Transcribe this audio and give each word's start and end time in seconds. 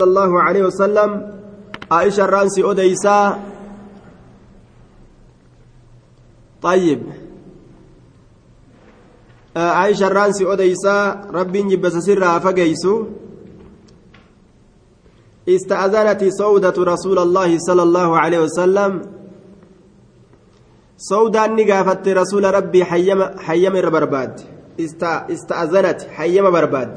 صلى 0.00 0.10
الله 0.10 0.42
عليه 0.42 0.62
وسلم 0.62 1.10
عائشة 1.90 2.24
الرانسي 2.24 2.62
أديسا 2.70 3.42
طيب. 6.62 7.02
عائشة 9.56 10.06
الرانسي 10.06 10.52
أديسا 10.52 11.30
ربي 11.30 11.62
جبس 11.62 11.92
سرها 11.92 12.38
فقيسو. 12.38 13.04
استأذنت 15.48 16.24
سودة 16.24 16.74
رسول 16.78 17.18
الله 17.18 17.58
صلى 17.58 17.82
الله 17.82 18.18
عليه 18.18 18.38
وسلم. 18.38 18.92
سودة 20.96 21.46
نقافت 21.46 22.08
رسول 22.08 22.44
ربي 22.54 22.84
حيم 22.84 23.22
حيم 23.38 23.72
برباد 23.72 24.40
استأذنت 25.30 26.02
حيم 26.02 26.50
برباد. 26.50 26.92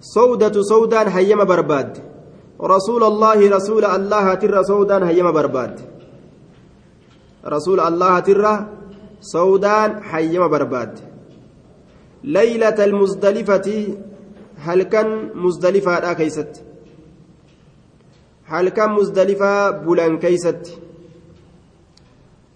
سودة 0.00 0.62
سودان 0.62 1.10
حيم 1.10 1.44
برباد. 1.44 2.11
رسول 2.62 3.02
الله 3.04 3.50
رسول 3.50 3.84
الله 3.84 4.34
ترى 4.34 4.64
سودان 4.64 5.02
هيما 5.02 5.30
برباد. 5.30 5.80
رسول 7.46 7.80
الله 7.80 8.20
ترى 8.20 8.66
سودان 9.20 10.02
حيما 10.02 10.46
برباد. 10.46 10.98
ليلة 12.24 12.84
المزدلفة 12.84 13.96
هل 14.56 14.82
كان 14.82 15.30
مزدلفة 15.34 16.00
لا 16.00 16.12
كيست؟ 16.12 16.62
هل 18.44 18.68
كان 18.68 18.90
مزدلفة 18.90 19.70
بولان 19.70 20.18
كيست؟ 20.18 20.78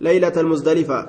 ليلة 0.00 0.32
المزدلفة. 0.36 1.06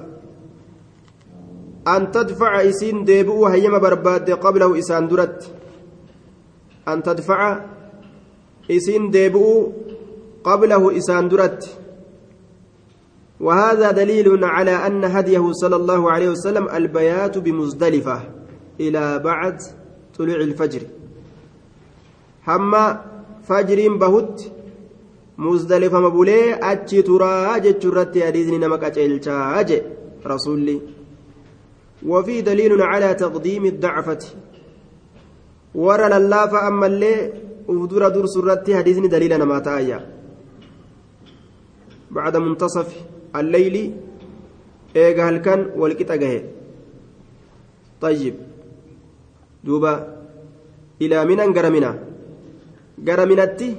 أن 1.88 2.12
تدفع 2.12 2.62
إسين 2.70 3.04
ديبؤ 3.04 3.46
هيما 3.46 3.78
برباد 3.78 4.32
قبله 4.32 4.80
إسان 4.80 5.08
درت. 5.08 5.52
أن 6.88 7.04
تدفع 7.04 7.77
isiin 8.70 9.12
deebi'uu 9.12 9.74
qablahu 10.44 10.92
isaan 10.92 11.30
duratti 11.30 11.88
وهذا 13.40 13.92
دليل 13.92 14.44
على 14.44 14.72
أن 14.72 15.04
هديه 15.06 15.52
صلى 15.52 15.76
الله 15.76 16.12
عليه 16.12 16.30
وسلم 16.30 16.70
البيات 16.70 17.38
بمزدلفة 17.38 18.22
إلى 18.80 19.20
بعد 19.20 19.62
طلوع 20.18 20.36
الفجر. 20.36 20.82
هما 22.48 23.02
فجر 23.44 23.98
بهت 23.98 24.42
مزدلفة 25.38 26.00
مبولي 26.00 26.54
أتشي 26.72 27.02
ترى 27.02 27.60
جتشرت 27.60 28.18
أديزني 28.18 28.58
نمك 28.58 28.98
رسولي. 30.26 30.82
وفي 32.06 32.42
دليل 32.42 32.82
على 32.82 33.14
تقديم 33.14 33.66
الضعفة. 33.66 34.24
ورى 35.76 36.10
لله 36.10 36.68
أما 36.68 36.86
اللي 36.86 37.34
ufdura 37.74 38.10
dursu 38.16 38.40
irratti 38.44 38.78
hadiisni 38.78 39.14
daliila 39.14 39.38
namaa 39.44 39.62
ta'ayya 39.68 40.00
bacda 42.16 42.40
muntasaf 42.46 42.90
alleyli 43.40 43.84
eega 45.04 45.24
halkan 45.30 45.62
walqixa 45.82 46.18
gahe 46.24 46.40
طيب 48.02 48.36
دوبا 49.64 49.94
إلى 51.02 51.26
منى 51.26 51.54
gara 51.54 51.70
mina 51.70 51.92
gara 53.04 53.26
minatti 53.26 53.76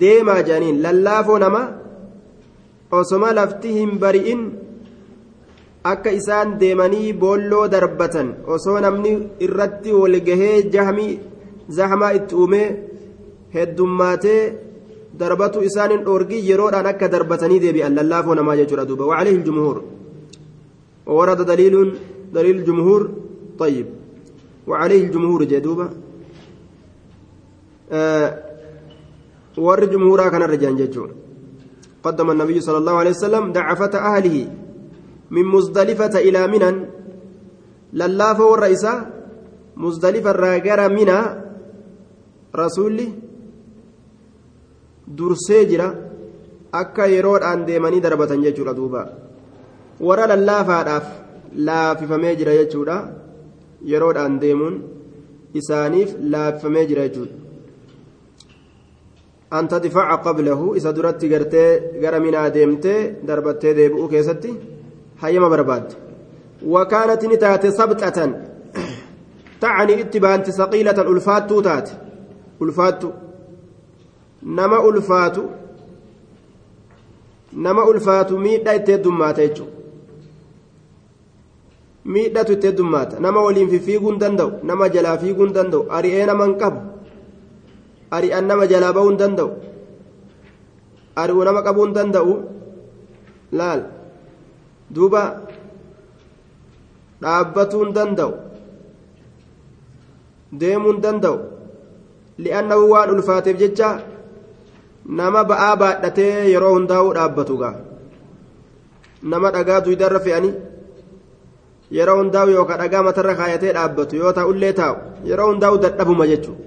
deemaa 0.00 0.42
jaaniin 0.48 0.82
lallaafoo 0.84 1.38
nama 1.38 1.62
osoma 2.98 3.32
lafti 3.38 3.72
hin 3.78 3.98
bari'in 4.02 4.42
akka 5.92 6.10
isaan 6.18 6.58
deemanii 6.60 7.12
boolloo 7.22 7.66
darbatan 7.74 8.28
osoo 8.54 8.78
namni 8.84 9.12
irratti 9.46 9.92
wal 10.00 10.16
gahee 10.28 10.56
jahmii 10.74 11.20
zahmaa 11.78 12.12
itti 12.18 12.34
uumee 12.42 12.66
heddummaatee 13.54 14.42
darbatu 15.20 15.62
isaanin 15.68 16.04
dhoorgii 16.06 16.46
yeroodhaan 16.50 16.86
akka 16.92 17.12
darbatanii 17.14 17.60
deebi'an. 17.64 17.94
Lallaafoo 17.98 18.34
namaa 18.34 18.56
jechuudha 18.60 18.88
duuba. 18.88 19.04
وعليه 19.10 19.36
الجمهور 19.40 19.76
وورد 21.06 21.40
دليل 21.42 21.74
دليل 22.32 22.56
الجمهور 22.56 23.10
طيب 23.58 23.86
وعليه 24.66 25.02
الجمهور 25.06 25.44
جدوبة 25.44 25.88
آه 27.92 28.28
ور 29.58 29.84
جمهورا 29.84 30.28
كان 30.28 30.42
الرجال 30.42 30.76
جدون 30.76 31.10
قدم 32.02 32.30
النبي 32.30 32.60
صلى 32.60 32.78
الله 32.78 32.92
عليه 32.92 33.10
وسلم 33.10 33.52
دعفة 33.52 33.94
أهله 33.98 34.36
من 35.30 35.44
مزدلفة 35.44 36.14
إلى 36.18 36.46
منى 36.46 36.70
للافة 37.92 38.44
والرئيسة 38.44 39.06
مزدلفة 39.76 40.30
الراجر 40.30 40.80
منى 40.88 41.20
رسولي 42.56 43.08
dursee 45.18 45.64
jira 45.70 45.88
akka 46.80 47.04
yeroodhaan 47.14 47.66
deemanii 47.68 48.04
darbatan 48.06 48.44
jechuudha 48.46 48.74
duuba 48.78 49.02
warra 50.06 50.26
lallaafaadhaaf 50.32 51.06
laafifamee 51.66 52.34
jira 52.40 52.58
jechuudha 52.60 52.96
yeroodhaan 53.92 54.40
deemuun 54.42 54.76
isaaniif 55.60 56.10
laafifamee 56.32 56.86
jira 56.90 57.08
jechuudha 57.08 57.34
an 59.56 59.64
tadfaca 59.72 60.16
qablahu 60.26 60.76
isa 60.78 60.92
duratti 60.96 61.28
gartee 61.32 61.70
gara 62.02 62.18
minaa 62.26 62.48
deemtee 62.56 63.00
darbattee 63.28 63.74
deebi'uu 63.78 64.08
keessatti 64.14 64.50
hayyama 65.22 65.48
barbaadde 65.54 65.94
wakaanat 66.74 67.22
ni 67.30 67.36
taate 67.44 67.68
sabxatan 67.80 68.30
tacni 69.62 69.94
itti 70.02 70.18
baanti 70.24 70.50
saqiilatan 70.60 71.06
ulfaattuu 71.12 71.60
nama 74.42 74.80
ulfaatu 74.80 75.50
nama 77.52 77.84
ulfaatu 77.84 78.38
miidhaa 78.38 78.74
itti 78.80 78.92
heddummaata 78.92 79.42
jechuudha 79.46 79.80
miidhatu 82.04 82.52
itti 82.52 82.66
heddummaata 82.66 83.20
nama 83.20 83.42
waliin 83.42 83.80
fiiguu 83.80 84.10
hin 84.10 84.18
danda'u 84.24 84.52
nama 84.62 84.88
jalaa 84.88 85.18
fiiguu 85.18 85.44
hin 85.46 85.54
danda'u 85.58 85.84
ari'ee 85.98 86.26
nama 86.26 86.44
hin 86.48 86.56
qabu 86.62 86.80
ari'an 88.10 88.46
nama 88.46 88.66
jalaa 88.72 88.92
bahuu 88.92 89.10
hin 89.12 89.18
danda'u 89.24 89.50
ari'uu 91.16 91.44
nama 91.44 91.62
qabuu 91.62 91.84
hin 91.86 91.94
danda'u 91.94 92.34
laal. 93.52 93.82
Duuba 94.92 95.22
dhaabbatuu 97.22 97.92
danda'u 97.96 98.32
deemuu 100.60 100.92
hin 100.92 101.02
danda'u. 101.04 101.38
Li'annahu 102.44 102.90
waan 102.92 103.10
ulfaateef 103.14 103.56
jecha 103.62 103.88
nama 105.06 105.44
ba'aa 105.44 105.76
baadhatee 105.76 106.50
yeroo 106.52 106.74
hundaa'uu 106.74 107.14
dhaabbatu 107.14 107.56
gaa? 107.62 107.74
Nama 109.22 109.50
dhagaa 109.54 109.80
duydarra 109.84 110.20
fe'anii 110.20 110.54
yeroo 111.90 112.16
hundaa'u 112.20 112.50
yookaan 112.56 112.80
dhagaa 112.82 113.02
matarra 113.08 113.34
kaayatee 113.40 113.72
dhaabbatu 113.78 114.16
yoo 114.16 114.32
ta'ullee 114.32 114.72
taa'u. 114.72 114.96
Yeroo 115.30 115.48
hundaa'u 115.52 115.82
dadhabuma 115.82 116.26
jechuudha. 116.26 116.62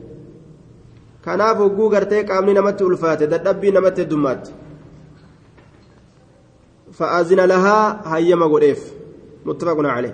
Kanaaf 1.25 1.57
hogguu 1.57 1.89
gartee 1.89 2.23
qaamni 2.23 2.53
namatti 2.53 2.83
ulfaate 2.83 3.27
dadhabbii 3.33 3.71
namatti 3.77 4.01
heddummaatti. 4.01 4.51
Fa'aazina 6.97 7.47
lahaa 7.47 8.03
hayyama 8.11 8.47
godheef. 8.53 8.85
Muttafaquna 9.45 9.95
calee 9.95 10.13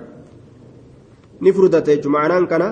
ni 1.41 1.53
furdate 1.53 1.91
jechuudha. 1.95 2.17
Ma'anaan 2.17 2.47
kana 2.47 2.67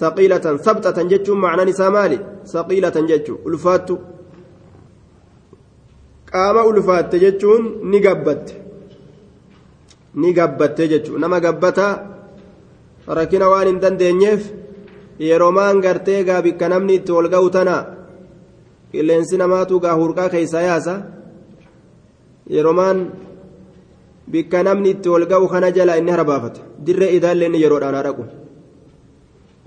saqiilatan 0.00 0.58
sabxatan 0.66 1.08
jechuun 1.12 1.38
ma'anaan 1.44 1.68
isaa 1.68 1.90
maali? 1.90 2.18
Saqiilatan 2.44 3.06
jechuudha 3.12 3.44
ulfaattu. 3.50 4.13
Qaama 6.34 6.62
ulfaatte 6.70 7.16
jechuun 7.24 7.62
ni 7.90 7.98
gabbatte. 8.00 8.52
Ni 10.20 10.32
gabbatte 10.34 10.88
jechuun. 10.92 11.20
Nama 11.20 11.38
gabbata 11.40 11.86
rakkina 13.18 13.46
waan 13.52 13.66
hin 13.70 13.78
dandeenyeef 13.82 14.42
yeroomaan 15.28 15.80
gartee 15.84 16.24
gaa 16.28 16.42
bikka 16.42 16.68
namni 16.68 16.94
itti 16.98 17.12
ol 17.12 17.28
ga'u 17.34 17.50
tana 17.56 17.76
qilleensi 18.90 19.36
namaatu 19.38 19.80
gaa 19.84 19.94
hurqaa 20.00 20.28
keessa 20.34 20.60
yaasa. 20.68 20.94
Yeroomaan 22.50 22.98
bikka 24.32 24.62
namni 24.66 24.90
itti 24.94 25.08
ol 25.08 25.26
ga'u 25.30 25.48
kana 25.48 25.70
jala 25.76 25.98
inni 26.00 26.10
harbaafata 26.16 26.60
dirree 26.86 27.14
idaallee 27.16 27.46
inni 27.48 27.62
yeroodhaan 27.64 28.02
dhaqu 28.06 28.24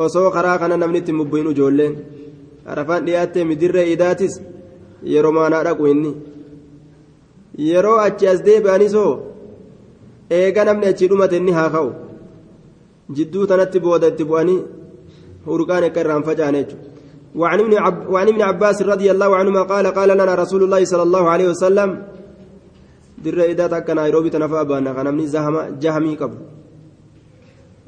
osoo 0.05 0.29
karaa 0.35 0.57
kana 0.61 0.75
namni 0.77 0.99
itti 1.01 1.13
mubbiin 1.19 1.51
ijoolleen 1.51 1.93
arafaan 2.71 3.05
dhiyaattee 3.05 3.55
dirree 3.61 3.91
idaatis 3.93 4.41
yeroomaan 5.13 5.63
dhaqu 5.67 5.85
inni. 5.93 6.11
Yeroo 7.57 7.99
achi 8.07 8.27
as 8.27 8.41
deebi'anis 8.41 8.93
hoo? 8.93 9.13
Eega 10.29 10.65
namni 10.65 10.87
achi 10.87 11.07
dhumate 11.07 11.37
inni 11.37 11.51
haa 11.51 11.69
ka'u. 11.69 11.91
Jidduu 13.15 13.47
tanatti 13.47 13.79
booda 13.79 14.07
itti 14.11 14.23
bu'anii 14.29 14.61
hurqaan 15.45 15.83
akka 15.87 15.99
irraan 16.03 16.23
facaane 16.23 16.59
jechuudha 16.63 16.95
وعن 17.37 17.59
ابن, 17.59 17.73
عب... 17.77 18.09
وعن 18.09 18.27
ابن 18.27 18.41
عباس 18.41 18.81
رضي 18.81 19.11
الله 19.11 19.35
عنهما 19.35 19.61
قال 19.61 19.87
قال 19.87 20.09
لنا 20.09 20.35
رسول 20.35 20.63
الله 20.63 20.85
صلى 20.85 21.03
الله 21.03 21.29
عليه 21.29 21.47
وسلم 21.49 21.89
در 23.23 23.41
إذا 23.53 23.67
تك 23.67 23.89
نيروبي 23.89 24.29
تنفى 24.29 24.63
بانا 24.63 25.03
نمني 25.03 25.27
زهم 25.27 25.55
جهمي 25.79 26.15
قبل 26.15 26.37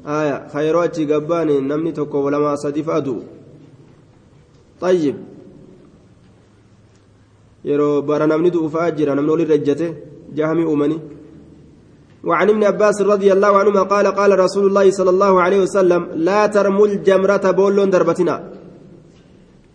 آية 0.06 0.48
خيرات 0.54 1.00
قباني 1.00 1.60
نمني 1.60 1.92
تكو 1.92 2.18
ولما 2.18 2.54
صدف 2.56 2.90
أدو 2.90 3.16
طيب 4.80 5.16
yeroo 7.64 8.02
bara 8.02 8.26
namni 8.26 8.50
du'ufaa 8.50 8.90
jira 8.98 9.14
namni 9.14 9.30
olirra 9.30 9.54
ejjate 9.54 9.86
jahamii 10.34 10.64
uumanii 10.64 11.00
وعن 12.24 12.48
ابن 12.50 12.64
عباس 12.64 13.02
رضي 13.02 13.32
الله 13.32 13.58
عنهما 13.58 13.82
قال 13.82 14.06
قال 14.06 14.38
رسول 14.38 14.66
الله 14.66 14.90
صلى 14.90 15.10
الله 15.10 15.42
عليه 15.42 15.60
وسلم 15.60 16.02
لا 16.14 16.46
ترموا 16.46 16.86
الجمرة 16.86 17.50
بولون 17.50 17.90
دربتنا. 17.90 18.36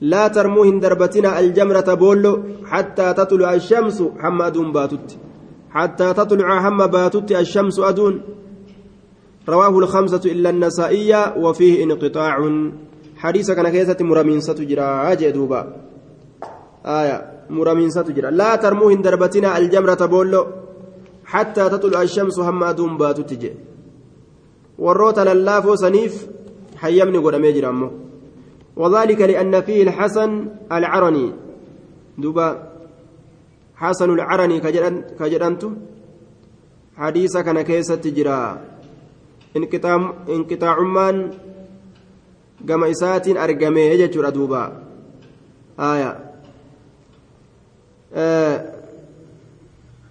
لا 0.02 0.28
ترموهن 0.28 0.80
دربتنا 0.80 1.40
الجمرة 1.40 1.94
بولو 1.94 2.44
حتى 2.66 3.14
تطلع 3.14 3.54
الشمس 3.54 4.04
حماد 4.20 4.58
باتت. 4.58 5.18
حتى 5.70 6.14
تطلع 6.14 6.70
هم 6.70 6.88
باتت 6.88 7.32
الشمس 7.32 7.80
أدون. 7.80 8.22
رواه 9.50 9.80
الخمسة 9.80 10.22
إلا 10.26 10.50
النسائية 10.50 11.38
وفيه 11.38 11.84
انقطاع. 11.84 12.34
حديث 13.18 13.52
كان 13.52 13.70
كيسة 13.70 13.98
مرمين 14.02 14.40
ستجرى 14.42 15.16
جدوبا 15.16 15.62
آية. 16.86 17.35
مرمين 17.50 17.90
ستجرى 17.90 18.32
لا 18.32 18.56
ترموهن 18.56 19.02
دربتنا 19.02 19.58
الجمرة 19.58 20.06
بولو 20.06 20.46
حتى 21.26 21.70
تطلع 21.70 22.02
الشمس 22.02 22.40
هم 22.40 22.64
أدون 22.64 22.98
باتت 22.98 23.34
جي 23.34 23.52
warroota 24.80 25.24
lallaafoo 25.24 25.78
saniif 25.80 26.28
hayyamni 26.82 27.20
godhamee 27.20 27.54
jira 27.54 27.70
ammoo 27.70 27.92
وذلك 28.76 29.22
لأن 29.22 29.62
فيه 29.62 29.84
الحسن 29.84 30.48
العرني. 30.72 31.32
دوبا 32.18 32.48
حسن 33.76 34.10
العرني 34.14 34.60
كجرنت 35.20 35.64
حديث 36.98 37.38
كان 37.38 37.62
كيسة 37.62 37.96
تجرى. 37.96 38.60
انقطاع 39.58 40.14
انقطاع 40.30 40.80
مان 40.80 41.32
قام 42.70 42.84
إسات 42.84 43.28
أرقمي 43.28 43.82
يجتر 43.82 44.30
دوبا. 44.30 44.64
آية. 45.80 46.35
آه 48.16 48.72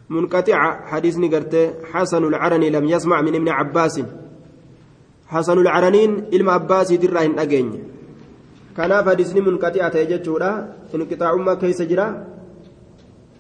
منقطع 0.08 0.86
حديث 0.86 1.18
نقرته 1.18 1.70
حسن 1.92 2.24
العرني 2.24 2.70
لم 2.70 2.84
يسمع 2.84 3.20
من 3.20 3.34
ابن 3.34 3.48
عباس. 3.48 4.02
حسن 5.26 5.58
العرنين 5.58 6.10
إلما 6.32 6.52
عباس 6.52 6.92
دراه 6.92 7.30
أجين 7.38 7.94
kanaaf 8.74 9.06
hadisni 9.06 9.40
munqaxi'a 9.40 9.86
ta'e 9.94 10.06
jechuudha 10.10 10.50
inqixaa'ummaa 10.90 11.56
keessa 11.62 11.86
jira 11.86 12.26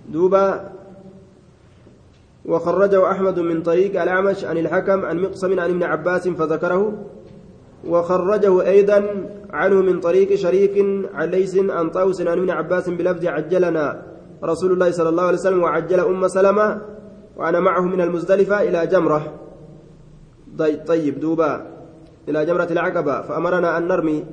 duuba 0.06 0.70
وخرجه 2.44 3.10
أحمد 3.10 3.38
من 3.40 3.62
طريق 3.62 4.02
الأعمش 4.02 4.44
عن 4.44 4.56
الحكم 4.58 5.04
عن 5.04 5.16
مقسم 5.16 5.60
عن 5.60 5.70
ابن 5.70 5.82
عباس 5.82 6.28
فذكره. 6.28 6.82
وخرجه 7.88 8.54
أيضا 8.68 8.98
عنه 9.50 9.76
من 9.80 10.00
طريق 10.00 10.34
شريك 10.34 10.76
عن 11.14 11.28
ليس 11.30 11.56
عن 11.56 11.90
طاوس 11.90 12.20
عن 12.20 12.38
ابن 12.38 12.50
عباس 12.50 12.88
بلفظ 12.88 13.26
عجلنا. 13.26 14.13
رسول 14.44 14.72
الله 14.72 14.90
صلى 14.90 15.08
الله 15.08 15.22
عليه 15.22 15.38
وسلم 15.38 15.62
وعجل 15.62 16.00
أم 16.00 16.28
سلمة 16.28 16.80
وأنا 17.36 17.60
معه 17.60 17.80
من 17.80 18.00
المزدلفة 18.00 18.62
إلى 18.68 18.86
جمرة. 18.86 19.22
طيب 20.86 21.20
دوبا. 21.20 21.52
إلى 22.28 22.46
جمرة 22.46 22.68
العقبة 22.70 23.20
فأمرنا 23.22 23.78
أن 23.78 23.88
نرمي 23.88 24.24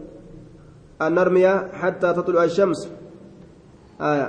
أن 1.01 1.11
نرمي 1.15 1.47
حتى 1.73 2.13
تطلع 2.13 2.43
الشمس. 2.43 2.89
آية. 4.01 4.27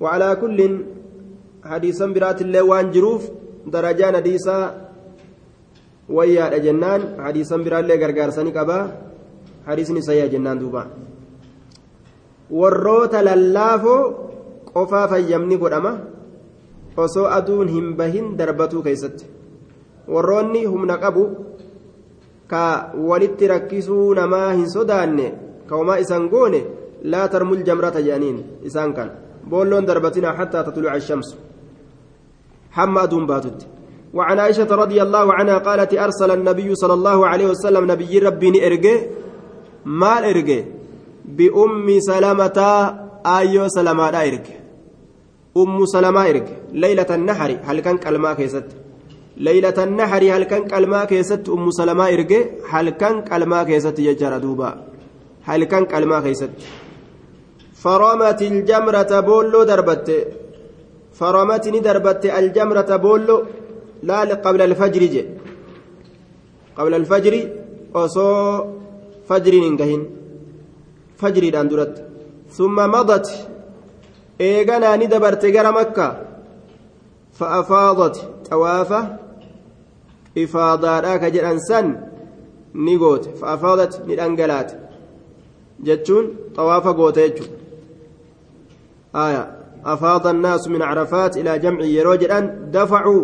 وعلى 0.00 0.36
كل 0.36 0.58
حديثا 1.64 2.06
برات 2.06 2.42
الله 2.42 2.62
وان 2.62 2.90
جروف 2.90 3.22
درجان 3.66 4.16
حديثا 4.16 4.58
ويا 6.08 6.58
جنان 6.58 7.00
حديثا 7.24 7.56
برات 7.56 7.84
الله 7.84 7.96
غرغار 7.96 8.30
سني 8.30 8.50
قبا 8.52 8.78
حديثني 9.66 10.00
سيا 10.00 10.26
جنان 10.26 10.58
دوبا. 10.58 10.86
warroota 12.50 13.20
lallaafoo 13.22 14.27
qofaa 14.72 15.08
fayyamni 15.08 15.58
godhama 15.58 15.92
osoo 16.96 17.26
aduun 17.40 17.68
hin 17.68 17.92
bahin 17.96 18.36
darbatuu 18.38 18.82
keessatti. 18.82 19.26
Warroonni 20.08 20.64
humna 20.64 20.96
qabu 20.98 21.28
ka 22.46 22.64
walitti 23.10 23.52
rakkisuu 23.54 24.14
namaa 24.14 24.48
hin 24.52 24.70
sodaanne 24.70 25.28
كوما 25.68 26.00
إسان 26.00 26.28
قوني 26.28 26.62
لا 27.02 27.26
ترموا 27.26 27.56
الجمرة 27.56 27.96
جانين 28.00 28.36
إسان 28.66 28.92
كان 28.92 29.10
بولون 29.50 29.84
دربتنا 29.84 30.32
حتى 30.32 30.62
تطلع 30.62 30.94
الشمس 30.96 31.36
حماد 32.70 33.14
باتت 33.14 33.66
وعن 34.14 34.38
عائشة 34.38 34.70
رضي 34.82 35.02
الله 35.02 35.26
عنها 35.34 35.58
قالت 35.58 35.94
أرسل 35.94 36.30
النبي 36.30 36.74
صلى 36.74 36.94
الله 36.94 37.26
عليه 37.26 37.46
وسلم 37.46 37.90
نبي 37.92 38.18
ربي 38.18 38.66
إرجي 38.66 38.94
مال 39.84 40.24
إرجي 40.24 40.64
بأم 41.24 41.86
سلمة 41.98 42.58
آيو 43.26 43.68
سلمة 43.68 44.06
إرجي 44.28 44.57
أم 45.60 45.78
سلمة 45.94 46.22
إرجي 46.30 46.54
ليلة 46.82 47.10
النحر 47.18 47.50
هل 47.68 47.78
كان 47.86 47.96
كلمة 48.04 48.34
كيست 48.38 48.68
ليلة 49.46 49.78
النحر 49.86 50.22
هل 50.34 50.44
كان 50.50 50.62
كلمة 50.72 51.04
كيست 51.10 51.44
أم 51.56 51.70
سلمة 51.78 52.04
إرجي 52.14 52.40
هل 52.72 52.86
كان 53.00 53.14
كلمة 53.30 53.58
كيست 53.68 53.98
يجرى 53.98 54.38
دوبا 54.44 54.70
halkan 55.48 55.84
qalmaa 55.92 56.22
keeysatti 56.26 56.66
فرمت 57.84 58.40
الجمرة 58.42 59.12
بولو 59.28 59.62
دربت 59.70 60.08
فرمت 61.18 61.64
ندربت 61.74 62.24
الجمرة 62.38 62.90
بولو 62.96 63.36
لا 64.02 64.20
قبل 64.44 64.60
الفجر 64.68 65.02
جي 65.14 65.22
قبل 66.78 66.92
الفجر 67.00 67.34
أصو 67.94 68.28
فجر 69.28 69.54
ننقهن 69.64 70.02
فجر 71.20 71.44
داندرت 71.54 71.94
ثم 72.56 72.76
مضت 72.94 73.26
إيغانا 74.40 74.96
ندبرت 74.96 75.44
غير 75.44 75.72
مكة 75.72 76.08
فأفاضت 77.32 78.16
توافة 78.50 79.16
إفاضة 80.38 81.16
كجر 81.16 81.50
أنسان 81.50 81.86
نيغوت 82.74 83.24
فأفاضت 83.40 84.02
ندنقلات 84.08 84.72
jechuun 85.82 86.26
xawaafa 86.56 86.92
goote 86.92 87.20
jechuudha. 87.30 87.54
Afaada 89.84 90.30
annaasu 90.30 90.70
min 90.70 90.80
carafaat 90.80 91.36
ilaa 91.36 91.58
jamci 91.58 91.94
yeroo 91.96 92.16
jedhan 92.22 92.72
dafacuu 92.72 93.22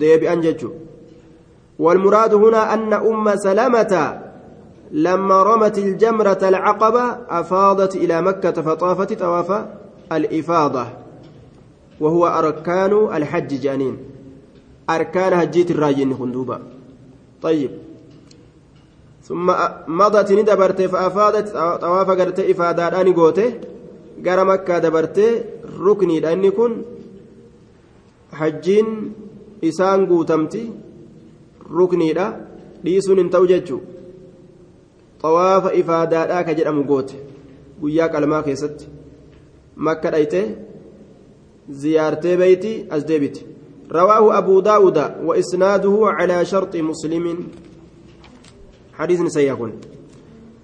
deebi'an 0.00 0.42
jechuudha. 0.42 0.84
والمراد 1.78 2.34
هنا 2.34 2.74
أن 2.74 2.92
أم 2.92 3.36
سلمة 3.36 4.20
لما 4.92 5.42
رمت 5.42 5.78
الجمرة 5.78 6.38
العقبة 6.42 7.04
أفاضت 7.28 7.96
إلى 7.96 8.22
مكة 8.22 8.62
فطافت 8.62 9.12
طواف 9.12 9.64
الإفاضة 10.12 10.86
وهو 12.00 12.26
أركان 12.26 12.92
الحج 13.16 13.60
جانين 13.60 13.96
أركان 14.90 15.32
هجيت 15.32 15.70
الراجين 15.70 16.14
خندوبا 16.14 16.60
طيب 17.42 17.70
ثم 19.22 19.52
مضت 19.88 20.32
ندبرت 20.32 20.82
فأفادت 20.82 21.48
طواف 21.80 22.10
قرت 22.10 22.40
إفادة 22.40 23.12
قوته 23.12 23.52
rukniidha 31.70 32.26
dhiisuun 32.84 33.18
hin 33.18 33.30
ta'u 33.34 33.46
jechuu 33.52 33.80
xawaafa 35.22 35.72
ifaadaadhaa 35.80 36.42
ka 36.48 36.56
jedhamu 36.58 36.84
goote 36.90 37.20
guyyaa 37.80 38.08
qalmaa 38.16 38.42
keessatti 38.48 38.90
dhayte 40.12 40.40
ziyaartee 41.70 42.36
beeyti 42.36 42.86
as 42.90 43.04
deebite. 43.08 43.54
رواه 43.92 44.38
أبو 44.38 44.60
داود 44.60 44.98
وإسناده 45.24 46.00
على 46.02 46.44
شرط 46.44 46.76
مسلم 46.76 47.36
حديث 48.94 49.22
سيكون 49.22 49.72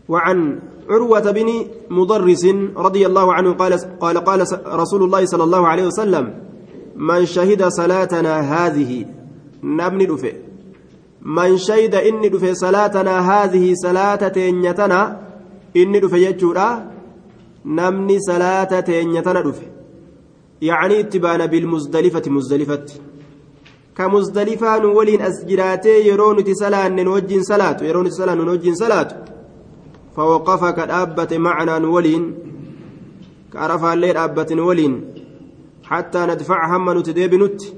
وعن 0.08 0.58
عروة 0.90 1.30
بن 1.30 1.66
مضرس 1.90 2.46
رضي 2.76 3.06
الله 3.06 3.32
عنه 3.32 3.52
قال 3.52 3.72
قال 4.00 4.18
قال 4.18 4.46
رسول 4.66 5.02
الله 5.02 5.24
صلى 5.26 5.44
الله 5.44 5.68
عليه 5.68 5.86
وسلم 5.86 6.34
من 6.96 7.26
شهد 7.26 7.68
صلاتنا 7.68 8.40
هذه 8.40 9.06
نبني 9.62 10.06
دفه 10.06 10.32
من 11.22 11.56
شهد 11.56 11.94
إني 11.94 12.28
دفه 12.28 12.52
صلاتنا 12.52 13.14
هذه 13.32 13.74
صلاة 13.74 14.28
تينيتنا 14.28 15.20
إني 15.76 16.00
دفه 16.00 16.16
يجورا 16.16 16.90
namni 17.64 18.20
salaata 18.20 18.82
teenya 18.82 19.22
tana 19.22 19.42
dhufe. 19.42 19.66
Yaani 20.60 21.00
itti 21.00 21.18
baana 21.18 21.48
bilmuzdalifati 21.48 22.30
muzdalifatti. 22.30 23.00
Ka 23.94 24.08
muzdalifaa 24.08 24.78
nu 24.80 24.94
waliin 24.96 25.20
as 25.22 25.44
jiraatee 25.46 25.98
yeroo 26.08 26.32
nuti 26.34 26.54
salaanne 26.54 27.04
nu 27.04 27.12
wajjiin 27.12 27.44
salaatu 27.44 27.84
yeroo 27.84 28.02
nuti 28.02 28.16
salaannu 28.16 28.44
nu 28.44 28.50
wajjiin 28.50 28.76
salaatu 28.76 29.14
fawaqafa 30.14 30.72
ka 30.72 30.86
dhaabbate 30.90 31.38
macanaa 31.38 31.78
nu 31.80 31.92
waliin 31.94 32.24
ka 33.50 33.60
arafaallee 33.66 34.12
dhaabbate 34.12 34.54
nu 34.54 34.66
waliin 34.68 34.94
hattaa 35.90 36.26
nadfaca 36.26 36.68
hamma 36.72 36.94
nuti 36.94 37.12
deebinutti 37.18 37.74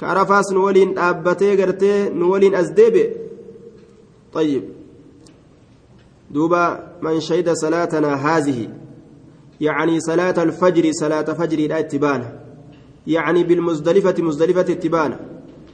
ka 0.00 0.08
arafaas 0.12 0.50
nu 0.54 0.64
waliin 0.64 0.94
dhaabbatee 0.98 1.56
gartee 1.56 2.10
nu 2.18 2.30
waliin 2.32 2.54
as 2.54 2.68
deebi'e. 2.78 3.08
Ayyib 4.34 4.64
دوبا 6.30 6.92
من 7.02 7.20
شهد 7.20 7.52
صلاتنا 7.52 8.14
هذه 8.14 8.68
يعني 9.60 10.00
صلاة 10.00 10.42
الفجر 10.42 10.92
صلاة 10.92 11.22
فجر 11.22 11.58
لا 11.68 11.78
اتبانة 11.78 12.32
يعني 13.06 13.44
بالمزدلفة 13.44 14.14
مزدلفة 14.22 14.60
اتبانة 14.60 15.18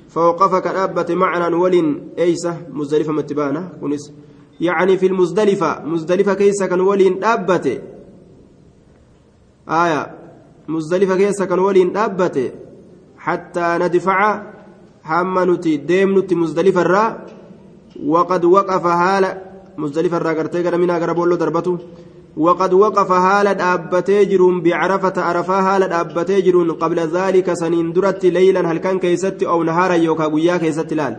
فوقف 0.09 0.55
كأبة 0.55 1.15
معنى 1.15 1.55
ولين 1.55 2.09
أيسة 2.19 2.57
مزدلفة 2.73 3.13
متبانة 3.13 3.71
يعني 4.61 4.97
في 4.97 5.07
المزدلفة 5.07 5.85
مزدلفة 5.85 6.35
كيسة 6.35 6.67
كان 6.67 6.81
ولين 6.81 7.25
أبته 7.25 7.79
آية 9.69 10.15
مزدلفة 10.69 11.17
كيسة 11.17 11.45
كان 11.45 11.59
ولين 11.59 11.97
أبته 11.97 12.51
حتى 13.19 13.79
ندفع 13.81 14.43
حمنتي 15.03 15.77
ديمنتي 15.77 16.35
مزدلفة 16.35 16.81
الراء 16.81 17.27
وقد 18.07 18.45
وقف 18.45 18.87
هالة 18.87 19.46
مزدلفة 19.78 20.16
الراء 20.16 20.35
قرتي 20.38 20.62
قرمينا 20.62 20.95
قربولو 20.99 21.37
دربته 21.37 21.78
وقد 22.37 22.73
وقف 22.75 23.12
هالة 23.12 23.75
أبتي 23.75 24.25
جرون 24.25 24.62
بعرفة 24.62 25.23
عرفا 25.23 25.61
هالة 25.61 26.00
أبتي 26.00 26.40
جرون 26.40 26.73
قبل 26.73 26.99
ذلك 27.00 27.52
سنين 27.52 27.92
درت 27.92 28.26
ليلا 28.26 28.73
هل 28.73 28.78
كان 28.78 28.99
كيست 28.99 29.42
أو 29.42 29.62
نهارا 29.62 29.95
يوكا 29.95 30.25
قويا 30.25 30.56
كيست 30.56 30.92
لال. 30.92 31.16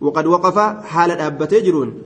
وقد 0.00 0.26
وقف 0.26 0.58
حالة 0.84 1.26
أبتي 1.26 1.60
جرون 1.60 2.02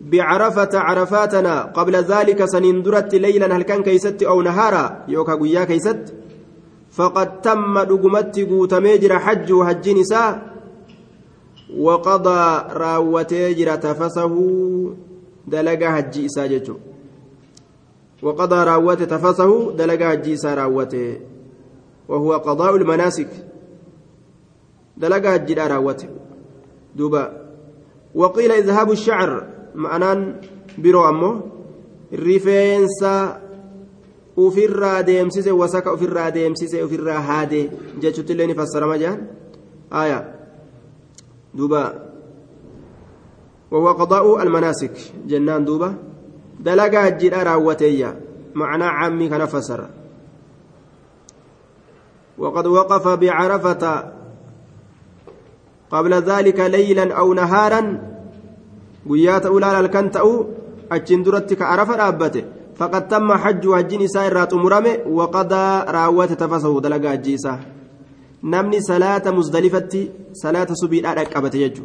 بعرفة 0.00 0.78
عرفاتنا 0.78 1.62
قبل 1.62 1.96
ذلك 1.96 2.44
سنين 2.44 2.82
درت 2.82 3.14
ليلا 3.14 3.56
هل 3.56 3.62
كان 3.62 3.82
كيست 3.82 4.22
أو 4.22 4.42
نهارا 4.42 5.04
يوكا 5.08 5.34
قويا 5.34 5.64
كيست. 5.64 6.14
فقد 6.92 7.40
تم 7.40 7.78
دقمت 7.78 8.40
قوتمي 8.40 8.98
جرى 8.98 9.18
حج 9.18 9.52
وحج 9.52 9.90
نساء 9.90 10.51
وقضى 11.78 12.64
راوتي 12.70 13.54
جرى 13.54 13.76
تفسه 13.76 14.34
دلقى 15.46 15.92
حج 15.92 16.10
جيجو 16.10 16.76
وقضى 18.22 18.64
راوته 18.64 19.04
تفسه 19.04 19.72
دلقى 19.72 20.04
حج 20.10 20.28
إساء 20.30 20.54
راوته. 20.54 21.20
وهو 22.08 22.32
قضاء 22.32 22.76
المناسك. 22.76 23.28
دلقى 24.96 25.32
حج 25.32 25.52
راوته. 25.52 26.08
دوبا. 26.96 27.42
وقيل 28.14 28.52
إذهاب 28.52 28.90
الشعر 28.90 29.46
معنان 29.74 30.40
برو 30.78 31.08
أمه 31.08 31.40
الرفينسا 32.12 33.42
ofirraa 34.36 35.02
deemsise 35.02 35.52
wasaka 35.52 35.92
ofirraa 35.92 36.30
deemsise 36.30 36.82
ofirraa 36.82 37.20
haade 37.20 37.70
jechuutti 38.00 38.32
illee 38.32 38.46
ni 38.46 38.54
fassarama 38.54 38.96
jedhan 38.98 39.26
aya 39.90 40.24
duuba 41.54 42.12
وهو 43.72 43.92
قضاء 43.92 44.42
المناسك. 44.42 44.96
جنان 45.26 45.64
دوبا 45.64 45.94
دلقا 46.60 47.08
جدا 47.08 47.42
راوتيا. 47.42 48.20
معنى 48.54 48.84
عمي 48.84 49.28
كان 49.28 49.48
وقد 52.38 52.66
وقف 52.66 53.08
بعرفة 53.08 54.12
قبل 55.90 56.12
ذلك 56.14 56.60
ليلا 56.60 57.14
أو 57.14 57.34
نهارا. 57.34 57.82
قيات 59.08 59.46
أولى 59.46 59.80
الكنتأو 59.80 60.46
أجندرتك 60.92 61.62
عرفة 61.62 62.08
أبته 62.08 62.44
فقد 62.76 63.08
تم 63.08 63.32
حج 63.32 63.72
حج 63.72 63.94
نساء 63.94 64.26
الرات 64.28 64.54
مرمي 64.54 64.92
وقضى 65.08 65.84
راوات 65.88 66.32
تفسه 66.32 66.80
دلقا 66.80 67.14
جيسا 68.44 68.62
نمني 68.62 68.80
صلاة 68.80 69.30
مزدلفة 69.30 70.08
صلاة 70.32 70.66
سبيل 70.72 71.06
أدك 71.06 71.36
أبت 71.36 71.54
يجو 71.54 71.82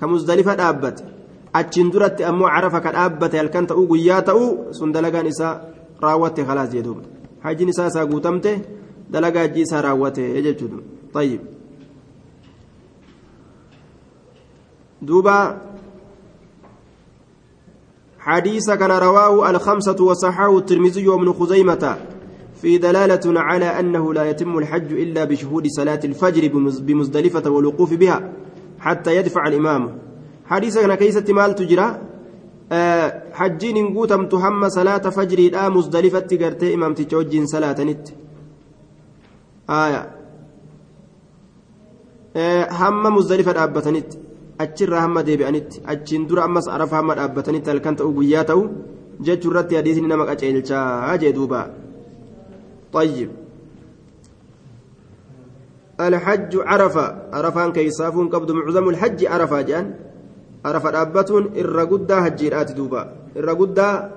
كمزدلفة 0.00 0.68
أبت 0.68 1.04
أتشن 1.54 1.90
درت 1.90 2.20
أمو 2.20 2.46
عرفة 2.46 2.78
كان 2.78 2.94
أبت 2.94 3.34
هل 3.34 3.48
تأو 3.66 3.86
قيا 3.86 4.20
تأو 4.20 4.72
سن 4.72 4.92
دلقا 4.92 5.22
نساء 5.22 5.74
راوات 6.02 6.40
خلاص 6.40 6.74
يدوب 6.74 7.02
حج 7.42 7.62
نساء 7.62 7.88
ساقوتمته 7.88 8.60
دلقا 9.10 9.46
جيسا 9.46 9.80
راوات 9.80 10.18
يجو 10.18 10.80
طيب 11.14 11.40
دوبا 15.02 15.60
حديث 18.18 18.70
كان 18.70 18.90
رواه 18.90 19.50
الخمسة 19.50 20.04
وصححه 20.04 20.58
الترمذي 20.58 21.08
وابن 21.08 21.32
خزيمة 21.32 21.96
في 22.62 22.78
دلالة 22.78 23.40
على 23.40 23.64
أنه 23.80 24.14
لا 24.14 24.24
يتم 24.30 24.58
الحج 24.58 24.92
إلا 24.92 25.24
بشهود 25.24 25.66
صلاة 25.66 26.00
الفجر 26.04 26.48
بمزدلفة 26.86 27.50
والوقوف 27.50 27.94
بها 27.94 28.32
حتى 28.78 29.16
يدفع 29.16 29.46
الإمام. 29.46 29.98
حديث 30.46 30.78
كان 30.78 30.94
كيسة 30.94 31.32
مال 31.32 31.54
تجرى 31.54 32.00
أه 32.72 33.22
حجين 33.32 33.94
قوتم 33.94 34.26
تهم 34.26 34.68
صلاة 34.68 35.04
فجر 35.16 35.40
لا 35.52 35.68
مزدلفة 35.68 36.30
قرتي 36.40 36.74
إمام 36.74 36.94
تجوجين 36.94 37.46
صلاة 37.46 37.78
نت. 37.88 38.08
آية. 39.70 40.10
أه 42.36 42.68
هم 42.72 43.16
مزدلفة 43.16 43.64
أبتنت 43.64 44.26
achirraa 44.58 45.00
hamma 45.04 45.22
deebi'anitti 45.22 45.82
achiin 45.92 46.26
dura 46.28 46.44
ammas 46.44 46.68
arafa 46.68 46.96
hamma 46.96 47.14
dhaabbatanitti 47.18 47.70
halkan 47.70 47.96
ta'u 47.96 48.12
guyyaa 48.18 48.44
ta'u 48.50 48.62
jechuu 49.26 49.50
irratti 49.50 49.76
hadiisni 49.78 50.08
nama 50.08 50.24
qaceelchaa 50.30 51.18
jee 51.22 51.32
طيب. 52.92 53.30
الحج 56.00 56.56
عرفة. 56.56 57.06
عرفان 57.32 57.72
كيسافون 57.72 58.28
قبض 58.28 58.50
معظم 58.50 58.88
الحج 58.88 59.26
عرفة 59.26 59.60
جان. 59.60 59.94
عرفة 60.64 61.02
أبتون 61.02 61.44
الرقدة 61.56 62.22
حجيرات 62.22 62.72
دوبا. 62.72 63.12
الرقدة 63.36 64.10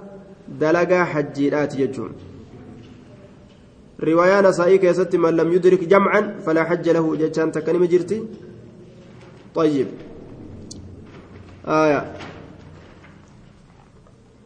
دلقا 0.48 1.04
حجيرات 1.04 1.76
يجون. 1.76 2.12
رواية 4.04 4.42
نسائي 4.42 4.78
كيست 4.78 5.16
من 5.16 5.30
لم 5.30 5.52
يدرك 5.54 5.84
جمعا 5.84 6.40
فلا 6.46 6.64
حج 6.64 6.90
له 6.90 7.16
جتان 7.16 7.52
تكني 7.52 7.78
مجرتي 7.78 8.24
طيب. 9.56 9.88
آية. 11.68 12.02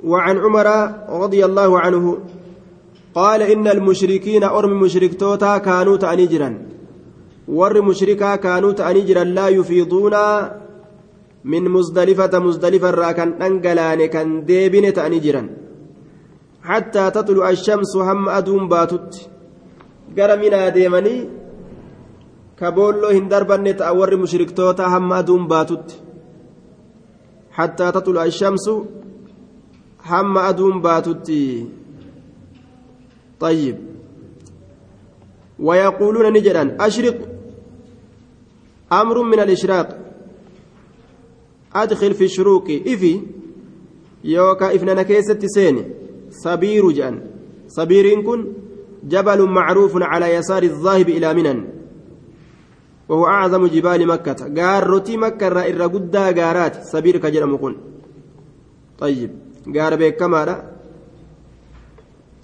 وعن 0.04 0.38
عمر 0.38 0.68
رضي 1.10 1.46
الله 1.46 1.80
عنه 1.80 2.18
قال 3.16 3.42
إن 3.42 3.68
المشركين 3.68 4.44
أرم 4.44 4.80
مشركتوتا 4.80 5.58
كانوا 5.58 5.98
تأنيجرا 5.98 6.50
ور 7.48 7.82
مشركا 7.82 8.36
كانوا 8.36 8.72
تأنيجرا 8.72 9.24
لا 9.24 9.48
يفيضون 9.48 10.16
من 11.44 11.64
مزدلفة 11.76 12.40
مزدلفة 12.40 12.90
راكن 12.90 13.30
أنقلان 13.42 14.06
كان 14.06 14.46
ديبن 14.46 14.94
تأنيجرا 14.94 15.50
حتى 16.64 17.12
تطلع 17.12 17.50
الشمس 17.50 17.92
هم 17.98 18.30
أدوم 18.30 18.68
باتت 18.68 19.30
قرمنا 20.18 20.70
ديمني 20.70 21.30
كبولو 22.60 23.08
هندربن 23.08 23.76
تأور 23.78 24.12
مشركتوتا 24.24 24.86
هم 24.94 25.14
أدوم 25.14 25.48
باتت 25.48 25.88
حتى 27.52 27.92
تطلع 27.92 28.24
الشمس 28.26 28.66
هم 30.12 30.38
أدوم 30.38 30.82
باتتي 30.82 31.68
طيب. 33.40 33.78
ويقولون 35.60 36.34
نجدا 36.34 36.78
أشرق 36.80 37.18
أمر 38.92 39.22
من 39.22 39.40
الإشراق. 39.40 40.00
أدخل 41.76 42.14
في 42.14 42.24
الشروق 42.24 42.64
إفي. 42.88 43.22
يوكا 44.24 44.76
إفنانا 44.76 45.04
كيست 45.04 45.46
سين. 45.46 45.94
صبير 46.30 46.92
جان. 46.92 47.22
صبير 47.68 48.22
كن 48.22 48.54
جبل 49.04 49.42
معروف 49.42 49.92
على 49.96 50.36
يسار 50.36 50.64
الذاهب 50.64 51.10
إلى 51.10 51.34
منن. 51.34 51.68
وهو 53.10 53.26
أعظم 53.26 53.68
جبال 53.68 54.08
مكة. 54.08 54.62
قار 54.62 54.88
روتي 54.88 55.18
مكة 55.18 55.48
الرا 55.48 55.88
قدا 55.88 56.42
قارات 56.42 56.84
سبير 56.84 57.18
كجرم 57.18 57.54
مكون 57.54 57.78
طيب. 59.00 59.32
قار 59.76 59.96
بيك 59.96 60.16
كما 60.16 60.73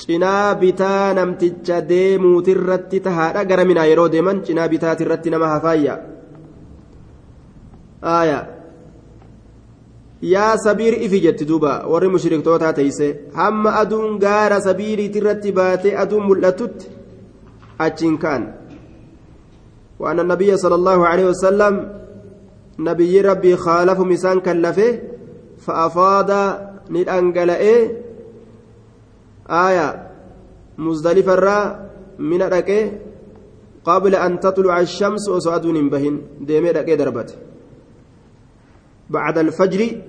cinaa 0.02 0.56
bitaa 0.62 1.14
namticha 1.14 1.82
deemuuti 1.92 2.56
irratti 2.58 3.00
tahaadha 3.08 3.46
gara 3.50 3.66
minaa 3.72 3.90
yeroo 3.92 4.10
deeman 4.14 4.44
cinaa 4.48 4.70
bitaati 4.74 5.06
irratti 5.06 5.34
nama 5.34 5.52
hafaayya 5.54 5.96
aya 8.20 8.40
yaa 10.34 10.54
sabiir 10.66 10.96
ifi 11.08 11.24
jetti 11.26 11.50
duuba 11.50 11.74
warri 11.92 12.14
mushriktootaa 12.16 12.74
teeyse 12.80 13.08
hamma 13.42 13.76
aduun 13.82 14.16
gaara 14.24 14.62
sabiiriiti 14.70 15.22
irratti 15.24 15.58
baatee 15.60 15.98
aduun 16.06 16.26
mul'atutti 16.30 16.96
achiin 17.88 18.18
ka'an 18.24 18.46
وأن 20.00 20.20
النبي 20.20 20.58
صلى 20.58 20.76
الله 20.76 21.08
عليه 21.08 21.26
وسلم 21.26 21.74
نبي 22.80 23.22
ربي 23.22 23.56
خالف 23.56 24.00
مسان 24.00 24.40
كلفه 24.40 25.00
فأفاض 25.66 26.30
ندأنقلئه 26.90 27.78
آية 29.50 30.12
مزدلفة 30.78 31.34
الراء 31.34 31.90
من 32.20 32.42
ركه 32.42 32.92
قبل 33.86 34.16
أن 34.16 34.40
تطلع 34.40 34.80
الشمس 34.80 35.30
وسعد 35.30 35.68
بهن. 35.68 36.22
ديمي 36.42 36.72
ركه 36.72 36.96
دربت. 36.96 37.38
بعد 39.10 39.38
الفجر 39.38 40.02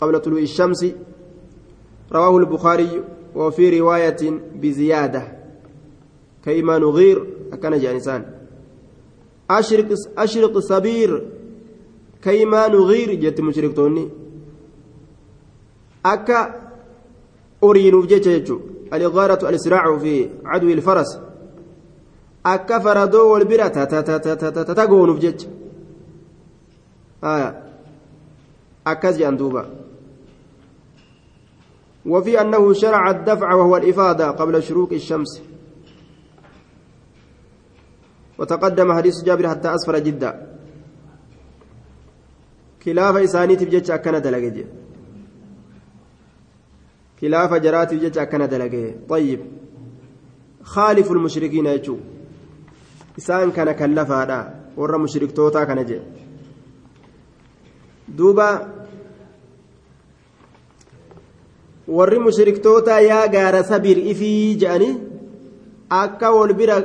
قبل 0.00 0.20
طلوع 0.20 0.40
الشمس 0.40 0.86
رواه 2.12 2.36
البخاري 2.38 3.04
وفي 3.34 3.80
رواية 3.80 4.40
بزيادة. 4.54 5.22
كيما 6.44 6.78
نغير 6.78 7.26
أكن 7.52 7.78
جانسان. 7.78 8.24
أشرق 9.50 9.88
أشرق 10.18 10.58
صبير. 10.58 11.26
كيما 12.22 12.68
نغير 12.68 13.14
جت 13.14 13.40
مشركتوني 13.40 14.08
أكا 16.06 16.67
أرينوف 17.64 18.06
جيتشو 18.06 18.60
الإغارة 18.92 19.48
الإسراع 19.48 19.98
في 19.98 20.30
عدو 20.44 20.68
الفرس. 20.68 21.18
أكا 22.46 22.78
فردو 22.78 23.32
والبرة 23.32 23.68
تتغونوف 24.68 25.18
جيتش. 25.18 25.46
آية. 27.24 27.62
أكاز 28.86 29.18
جاندوبا 29.18 29.66
وفي 32.06 32.40
أنه 32.40 32.72
شرع 32.72 33.10
الدفع 33.10 33.54
وهو 33.54 33.76
الإفادة 33.76 34.30
قبل 34.30 34.62
شروق 34.62 34.92
الشمس. 34.92 35.42
وتقدم 38.38 38.92
حديث 38.92 39.24
جابر 39.24 39.48
حتى 39.48 39.74
أسفر 39.74 39.98
جدا. 39.98 40.58
كلاف 42.82 43.16
إساني 43.16 43.56
تبجج 43.56 43.90
أكنا 43.90 44.18
دلقج 44.18 44.64
كلاف 47.20 47.54
جرات 47.54 47.90
تبجج 47.90 48.18
أكنا 48.18 48.46
دلقج 48.46 48.94
طيب 49.08 49.40
خالف 50.62 51.12
المشركين 51.12 51.66
يجو 51.66 51.96
إسان 53.18 53.50
كان 53.50 53.72
كلف 53.72 54.10
هذا 54.10 54.54
ورى 54.76 54.98
مشرك 54.98 55.32
توتا 55.32 55.64
كان 55.64 55.84
جي 55.86 56.00
دوبا 58.08 58.78
warri 61.88 62.18
mushriktoota 62.18 63.00
yaa 63.00 63.28
gaara 63.34 63.64
sabiir 63.64 63.98
ifii 64.12 64.56
je'anii 64.62 64.94
akka 66.00 66.32
wal 66.36 66.52
bira 66.58 66.76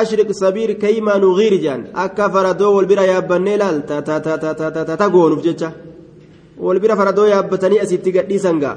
ashriq 0.00 0.30
sabiir 0.42 0.70
kaymaa 0.84 1.18
nugiir 1.24 1.54
je'an 1.64 1.82
akka 2.04 2.30
faradoo 2.34 2.70
wal 2.76 2.86
bira 2.86 3.04
yaabbannee 3.12 3.58
laal 3.62 3.82
ta 3.86 5.08
goonuuf 5.16 5.42
jecha 5.46 5.70
wal 6.66 6.80
bira 6.80 6.96
faradoo 7.00 7.28
yaabbatanii 7.34 7.82
asitti 7.84 8.14
gadhiisan 8.16 8.60
gaa 8.64 8.76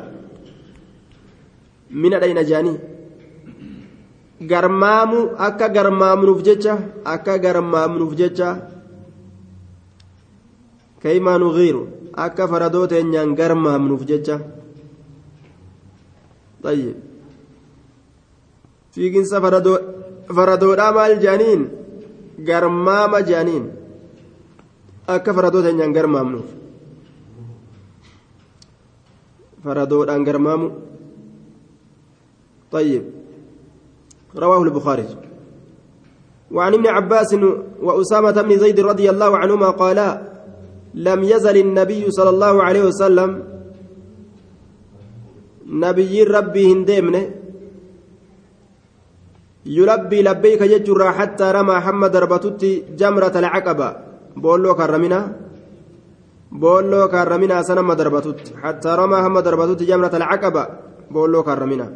mina 1.91 2.19
dhayna 2.19 2.43
je'anii 2.49 2.77
garmaamu 4.51 5.19
akka 5.47 5.67
garmaamnuuf 5.75 6.39
jecha 6.47 6.73
akka 7.15 7.37
garmaamnuuf 7.45 8.13
jecha 8.19 8.49
kaymaa 11.03 11.37
nugiiru 11.43 11.83
akka 12.25 12.47
faradoo 12.47 12.87
teenyaan 12.87 13.35
garmaamnuuf 13.39 14.03
jecha. 14.13 14.37
طيب 16.63 16.95
fiiginsa 18.93 19.41
faradoodhaa 20.35 20.91
maal 20.97 21.13
jaaniin 21.25 21.61
garmaama 22.49 23.19
jaaniin 23.29 23.65
akka 25.15 25.33
faradoo 25.33 25.61
teenyaan 25.65 25.93
garmaamnuuf 25.97 26.49
faradoodhaan 29.63 30.23
garmaamu 30.27 30.67
طيب 32.71 33.03
رواه 34.37 34.63
البخاري 34.63 35.07
وعن 36.51 36.73
ابن 36.73 36.87
عباس 36.87 37.35
وأسامة 37.81 38.41
بن 38.41 38.57
زيد 38.57 38.79
رضي 38.79 39.09
الله 39.09 39.37
عنهما 39.37 39.69
قالا 39.69 40.21
لم 40.93 41.23
يزل 41.23 41.57
النبي 41.57 42.11
صلى 42.11 42.29
الله 42.29 42.63
عليه 42.63 42.83
وسلم 42.83 43.31
hin 45.71 46.83
deemne 46.87 47.21
yulabbii 49.65 50.23
labbeeyka 50.23 50.67
jechuurraa 50.67 51.13
hattaa 51.19 51.51
ramaa 51.53 51.79
hamma 51.79 52.09
darbatutti 52.09 52.83
jamrata 52.99 53.39
alcaqaba 53.39 53.87
boolloo 54.43 54.75
kaarraminaa 54.75 55.25
boolloo 56.61 57.07
kaarraminaa 57.13 57.63
san 57.63 57.77
hamma 57.77 57.95
darbatutti 57.95 58.55
hattaa 58.63 58.95
ramaa 59.01 59.21
hamma 59.25 59.41
darbatutti 59.47 59.85
jamrata 59.91 60.17
alcaqaba 60.17 60.63
boolloo 61.13 61.43
kaarraminaa 61.47 61.91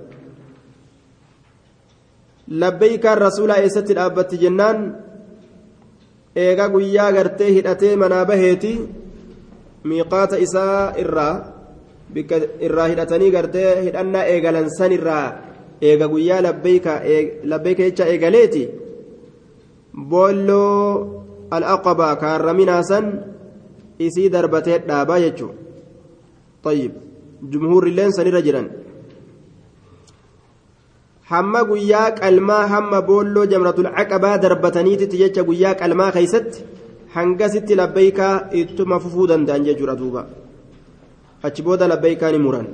labbeeykaan 2.47 3.17
rasuulaa 3.17 3.57
eessatti 3.57 3.95
dhaabbatti 3.95 4.37
jennaan? 4.37 4.95
Eega 6.35 6.69
guyyaa 6.69 7.11
gartee 7.13 7.51
hidhatee 7.53 7.95
manaa 7.95 8.25
baheeti 8.25 8.71
miiqaata 9.83 10.37
isaa 10.37 10.93
irraa 11.03 11.33
bikka 12.13 12.35
irraa 12.59 12.87
hidhatanii 12.87 13.31
gartee 13.31 13.69
hidhannaa 13.85 14.25
eegalan 14.33 14.69
san 14.77 14.91
irraa 14.91 15.25
eega 15.81 16.07
guyyaa 16.07 16.41
labbeeyka 16.43 17.83
jecha 17.83 18.05
eegaleeti? 18.05 18.69
Boolloo 20.09 21.23
alaqabaa 21.51 22.15
kaarraminaa 22.15 22.83
san 22.83 23.05
isii 23.99 24.29
darbatee 24.31 24.79
dhaabaa 24.87 25.19
jechuudha 25.19 26.73
jumhuurri 27.51 27.91
illeen 27.91 28.13
sanirra 28.13 28.41
jiran. 28.41 28.84
Hamma 31.31 31.63
guyyaa 31.69 32.11
qalmaa 32.21 32.63
hamma 32.73 33.01
boolloo 33.01 33.45
jamratul 33.53 33.89
caqabaa 33.97 34.37
darbataniititti 34.37 35.21
jecha 35.23 35.47
guyyaa 35.49 35.75
qalmaa 35.81 36.11
keeysatti 36.17 36.65
hangasitti 37.15 37.79
labbeeykaa 37.81 38.33
ittuma 38.61 38.99
fufuu 39.03 39.27
danda'an 39.31 39.65
jechuudha 39.67 39.95
duuba 40.01 40.27
achi 41.47 41.65
booda 41.67 41.87
labbeeykaa 41.93 42.31
ni 42.31 42.41
muran 42.47 42.67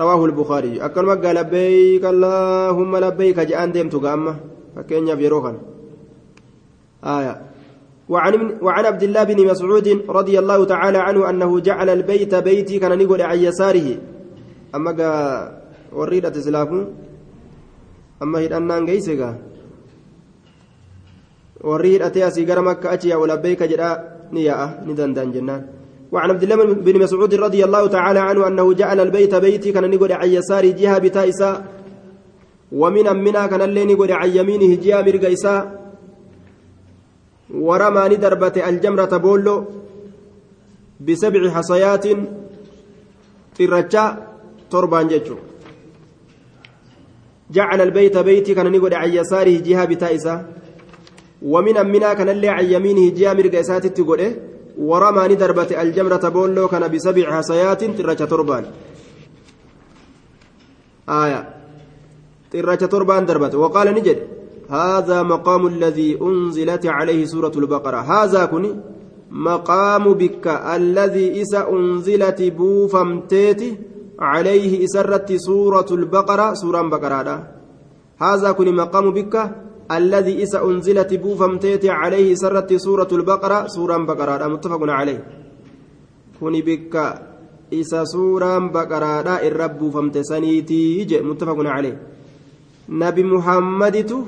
رواه 0.00 0.24
البخاري 0.24 0.84
أكل 0.84 1.04
مقا 1.04 1.32
لبيك 1.32 2.04
اللهم 2.04 2.96
لبيك 2.96 3.40
جاءن 3.40 3.72
ديمت 3.72 3.94
قامة 3.96 4.36
فكين 4.76 5.08
يفيروخا 5.08 5.52
آية 7.04 7.34
وعن, 8.08 8.58
وعن 8.62 8.84
عبد 8.84 9.02
الله 9.02 9.22
بن 9.24 9.46
مسعود 9.46 10.04
رضي 10.08 10.38
الله 10.38 10.64
تعالى 10.64 10.98
عنه 10.98 11.30
أنه 11.30 11.60
جعل 11.60 11.88
البيت 11.88 12.34
بيتي 12.34 12.78
كان 12.78 12.98
نقول 12.98 13.22
عن 13.22 13.38
يساره 13.38 13.88
أما 14.74 14.92
قا 15.92 15.96
وريدة 15.98 16.36
سلافو 16.46 16.80
أما 18.22 18.38
هدأنان 18.44 18.86
قيسيقا 18.88 19.30
وريدة 21.68 22.08
تياسي 22.08 22.44
قرمك 22.48 22.86
أتيا 22.86 23.16
ولبيك 23.16 23.62
جاء 23.62 24.16
نياء 24.32 24.84
ندندن 24.86 25.30
جنان 25.34 25.62
وعن 26.12 26.30
عبد 26.30 26.42
الله 26.42 26.56
بن 26.86 26.96
مسعود 27.04 27.34
رضي 27.34 27.64
الله 27.64 27.86
تعالى 27.86 28.18
عنه 28.18 28.46
أنه 28.46 28.72
جعل 28.72 29.00
البيت 29.00 29.34
بيتي 29.34 29.72
كان 29.72 29.90
نقول 29.90 30.12
عن 30.12 30.28
يساره 30.28 30.70
جهة 30.70 30.98
بتائسا 30.98 31.50
ومن 32.72 33.06
منا 33.24 33.46
كان 33.46 33.62
اللي 33.62 33.84
نقول 33.84 34.12
عن 34.12 34.30
يمينه 34.36 34.70
جهة 34.82 35.02
مرقيسا 35.02 35.54
ورمى 37.54 38.02
ندربة 38.12 38.56
الجمرة 38.68 39.16
بولو 39.16 39.64
بسبع 41.00 41.42
حصيات 41.50 42.06
ترجا 43.56 44.04
تربان 44.70 45.08
جيتشو 45.08 45.36
جعل 47.50 47.80
البيت 47.80 48.16
بيتي 48.18 48.54
كان 48.54 48.72
نقول 48.72 48.94
عن 48.94 49.10
يساره 49.10 49.60
جهة 49.60 49.84
بتائسا 49.84 50.46
ومن 51.42 51.86
منا 51.92 52.14
كان 52.14 52.28
اللي 52.28 52.48
عن 52.48 52.64
يمينه 52.64 53.14
جهة 53.14 53.32
مرقيسات 53.34 53.86
تقول 53.86 54.20
ورمى 54.78 55.28
ندربة 55.34 55.82
الجمرة 55.82 56.28
بولو 56.28 56.68
كان 56.68 56.88
بسبع 56.92 57.36
حصيات 57.36 57.84
ترجا 57.84 58.24
تربان. 58.24 58.64
آية. 61.08 61.48
ترجا 62.50 62.86
تربان 62.86 63.26
دربت 63.26 63.54
وقال 63.54 63.94
نجد 63.94 64.18
هذا 64.70 65.22
مقام 65.22 65.66
الذي 65.66 66.18
أنزلت 66.22 66.86
عليه 66.86 67.24
سورة 67.24 67.52
البقرة. 67.56 67.96
هذا 67.96 68.44
كني 68.44 68.76
مقام 69.30 70.12
بك 70.12 70.46
الذي 70.46 71.42
إسا 71.42 71.70
أنزلت 71.70 72.42
بوفمتيت 72.42 73.62
عليه 74.18 74.84
إسرت 74.84 75.32
سورة 75.32 75.86
البقرة 75.90 76.54
سورة 76.54 76.82
بقرة 76.82 77.36
هذا 78.22 78.52
كني 78.52 78.72
مقام 78.72 79.10
بك 79.10 79.34
الذي 79.92 80.42
إسا 80.42 80.64
أنزلت 80.64 81.14
بوفمتيت 81.14 81.84
عليه 81.86 82.32
إسرت 82.32 82.74
سورة 82.74 83.08
البقرة 83.12 83.66
سورة 83.66 83.96
بقرة 83.96 84.46
متفق 84.48 84.82
عليه. 84.88 85.20
كني 86.40 86.60
بك 86.62 86.94
إسا 87.72 88.04
سورة 88.04 88.58
بقرة 88.58 89.28
الرب 89.48 89.80
فمتسنيتي 89.90 91.20
متفق 91.20 91.58
عليه. 91.76 91.96
نبي 92.88 93.22
محمدtu 93.26 94.18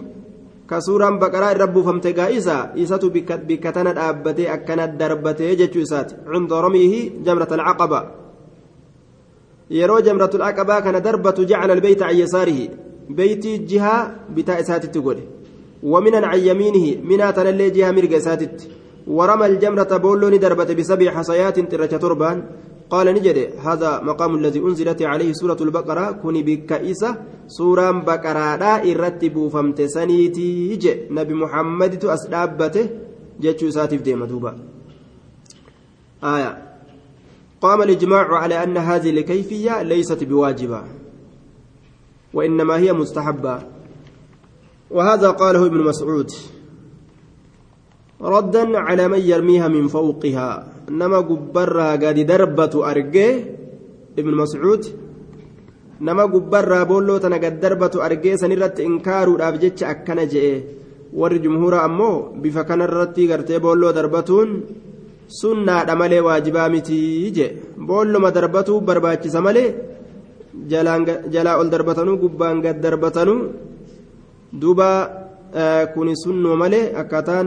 ka 0.69 0.83
suuraan 0.85 1.17
baqaraa 1.17 1.55
irra 1.55 1.67
buufamte 1.67 2.13
gaa'isa 2.13 2.77
isatu 2.77 3.09
bikka 3.11 3.73
tana 3.73 3.95
dhaabbatee 3.95 4.51
akkana 4.53 4.87
darbatee 5.01 5.57
jechuu 5.57 5.81
isaati 5.87 6.15
cinda 6.29 6.61
ramiihi 6.61 7.23
jamrat 7.25 7.53
alcaqaba 7.57 8.01
yeroo 9.71 10.01
jamrat 10.01 10.35
alcaqabaa 10.35 10.83
kana 10.83 11.01
darbatu 11.01 11.47
jacala 11.47 11.73
albeyta 11.73 12.07
can 12.09 12.19
yasaarihi. 12.19 12.71
Beeytii 13.09 13.59
jihaa 13.59 14.11
bitaa 14.35 14.61
isaatitti 14.61 15.01
godhe. 15.01 15.39
ومنا 15.83 16.27
عن 16.27 16.39
يمينه 16.39 16.87
منا 17.09 17.31
تنلي 17.31 17.71
جهة 17.71 17.91
مرقى 17.91 18.21
ساتت 18.21 18.69
ورمى 19.07 19.47
الجمرة 19.47 19.97
بولوني 19.97 20.39
دربت 20.39 20.71
بسبع 20.73 21.11
حصيات 21.11 21.61
ترجة 21.61 21.97
تربان 21.97 22.45
قال 22.91 23.07
نجد 23.15 23.39
هذا 23.67 24.01
مقام 24.01 24.35
الذي 24.35 24.61
أنزلت 24.61 25.03
عليه 25.03 25.33
سورة 25.33 25.61
البقرة 25.61 26.11
كوني 26.11 26.43
بكائسة 26.43 27.11
سورة 27.47 27.91
بقرة 27.91 28.57
لا 28.57 28.73
إرتب 28.91 29.49
فامتسنيتي 29.49 30.49
يجي 30.73 30.93
نبي 31.11 31.35
محمد 31.35 32.05
أسلابته 32.05 32.85
جتشو 33.41 33.71
ساتف 33.71 34.01
ديما 34.03 34.27
دوبا 34.27 34.53
آية 36.25 36.68
قام 37.61 37.83
الإجماع 37.83 38.27
على 38.35 38.63
أن 38.63 38.77
هذه 38.77 39.11
الكيفية 39.11 39.83
ليست 39.83 40.25
بواجبة 40.25 40.83
وإنما 42.35 42.79
هي 42.79 42.93
مستحبة. 42.93 43.59
وهذا 44.91 45.31
قاله 45.31 45.67
ابن 45.67 45.81
مسعود 45.81 46.31
ردا 48.21 48.79
على 48.79 49.09
من 49.09 49.19
يرميها 49.19 49.69
من 49.69 49.89
فوقها. 49.89 50.73
نما 50.91 51.19
قبرها 51.19 51.93
قد 51.93 52.27
دربة 52.27 52.91
أرجيه 52.91 53.57
ابن 54.19 54.35
مسعود 54.35 54.83
نما 56.01 56.23
قبرها 56.23 56.83
بولو 56.83 57.19
تنا 57.19 57.37
قد 57.37 57.61
دربة 57.61 58.07
أرجيه 58.07 58.37
سنرت 58.37 58.81
إنكار 58.81 59.35
الأبجتش 59.35 59.83
أكنا 59.83 60.25
جئ 60.25 60.63
ور 61.13 61.37
جمهور 61.37 61.85
أمو 61.85 62.13
بفكان 62.41 62.83
الرتي 62.83 63.33
قرتي 63.33 63.59
بولو 63.59 63.91
دربتون. 63.91 64.49
Sunnaadha 65.29 65.95
malee 66.01 66.21
waajibaa 66.27 66.69
miti 66.75 67.31
je 67.37 67.47
boolluma 67.89 68.31
darbatu 68.37 68.81
barbaachisa 68.81 69.41
malee 69.41 69.75
jalaa 71.35 71.59
ol 71.61 71.69
darbatanuu 71.75 72.17
gubbaan 72.23 72.63
gad 72.65 72.81
darbatanuu 72.85 73.41
duuba 74.61 74.89
kuni 75.95 76.15
sunnuma 76.17 76.57
malee 76.57 76.93
akkaataan 77.01 77.47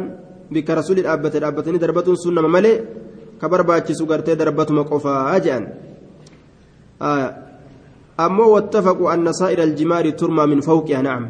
bikka 0.53 0.75
rasuli 0.75 1.01
dhaabbate 1.05 1.39
dhaabbatanii 1.43 1.79
darbatuun 1.79 2.17
sunnama 2.17 2.49
malee 2.55 2.77
ka 3.39 3.49
barbaachisu 3.49 4.05
gartee 4.05 4.35
darbatuma 4.35 4.83
qofaa 4.83 5.39
jedhan 5.39 5.65
ammoo 8.25 8.49
wattafaqu 8.55 9.09
anna 9.13 9.33
saa'ira 9.33 9.63
aljimaari 9.63 10.13
turmaa 10.13 10.47
min 10.47 10.61
fawqiha 10.61 11.01
na'am 11.07 11.23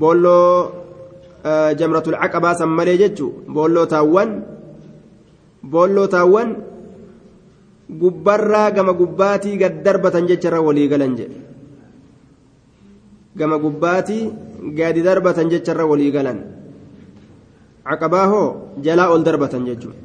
boolloo 0.00 0.79
jamratul 1.78 2.16
caqabaa 2.22 2.54
san 2.60 2.68
malee 2.78 2.96
jechuun 3.02 3.48
boolloo 3.54 3.86
taawwan 3.86 4.30
boolloo 5.72 6.06
taawwan 6.14 6.50
gubbarraa 8.02 8.70
gama 8.76 8.92
gubbaatii 9.00 9.56
gad 9.62 9.82
darbatan 9.84 10.26
jecharra 10.30 10.60
walii 10.66 10.88
galan 10.92 11.16
jedhe 11.18 11.38
gama 13.38 13.56
gubbaatii 13.64 14.22
gadi 14.78 15.00
darbatan 15.08 15.50
jecharra 15.52 15.84
walii 15.90 16.10
galan 16.16 16.38
caqabaa 17.88 18.26
hoo 18.32 18.46
jalaa 18.84 19.10
ol 19.14 19.22
darbatan 19.24 19.64
jechuun 19.70 19.96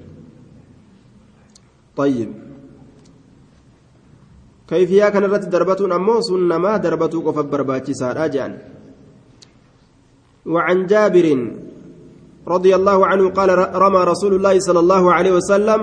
طيب 1.96 2.30
كيفية 4.68 5.10
كان 5.10 5.24
الرت 5.24 5.48
دربتون 5.48 5.92
أمو 5.92 6.22
سنما 6.28 6.78
دربتو 6.84 7.24
قف 7.24 7.38
برباتي 7.40 7.94
سار 7.96 8.26
أجان 8.26 8.52
وعن 10.46 10.86
جابر 10.86 11.28
رضي 12.48 12.76
الله 12.76 13.08
عنه 13.08 13.30
قال 13.30 13.50
رمى 13.84 14.02
رسول 14.12 14.34
الله 14.38 14.56
صلى 14.60 14.80
الله 14.80 15.04
عليه 15.14 15.32
وسلم 15.32 15.82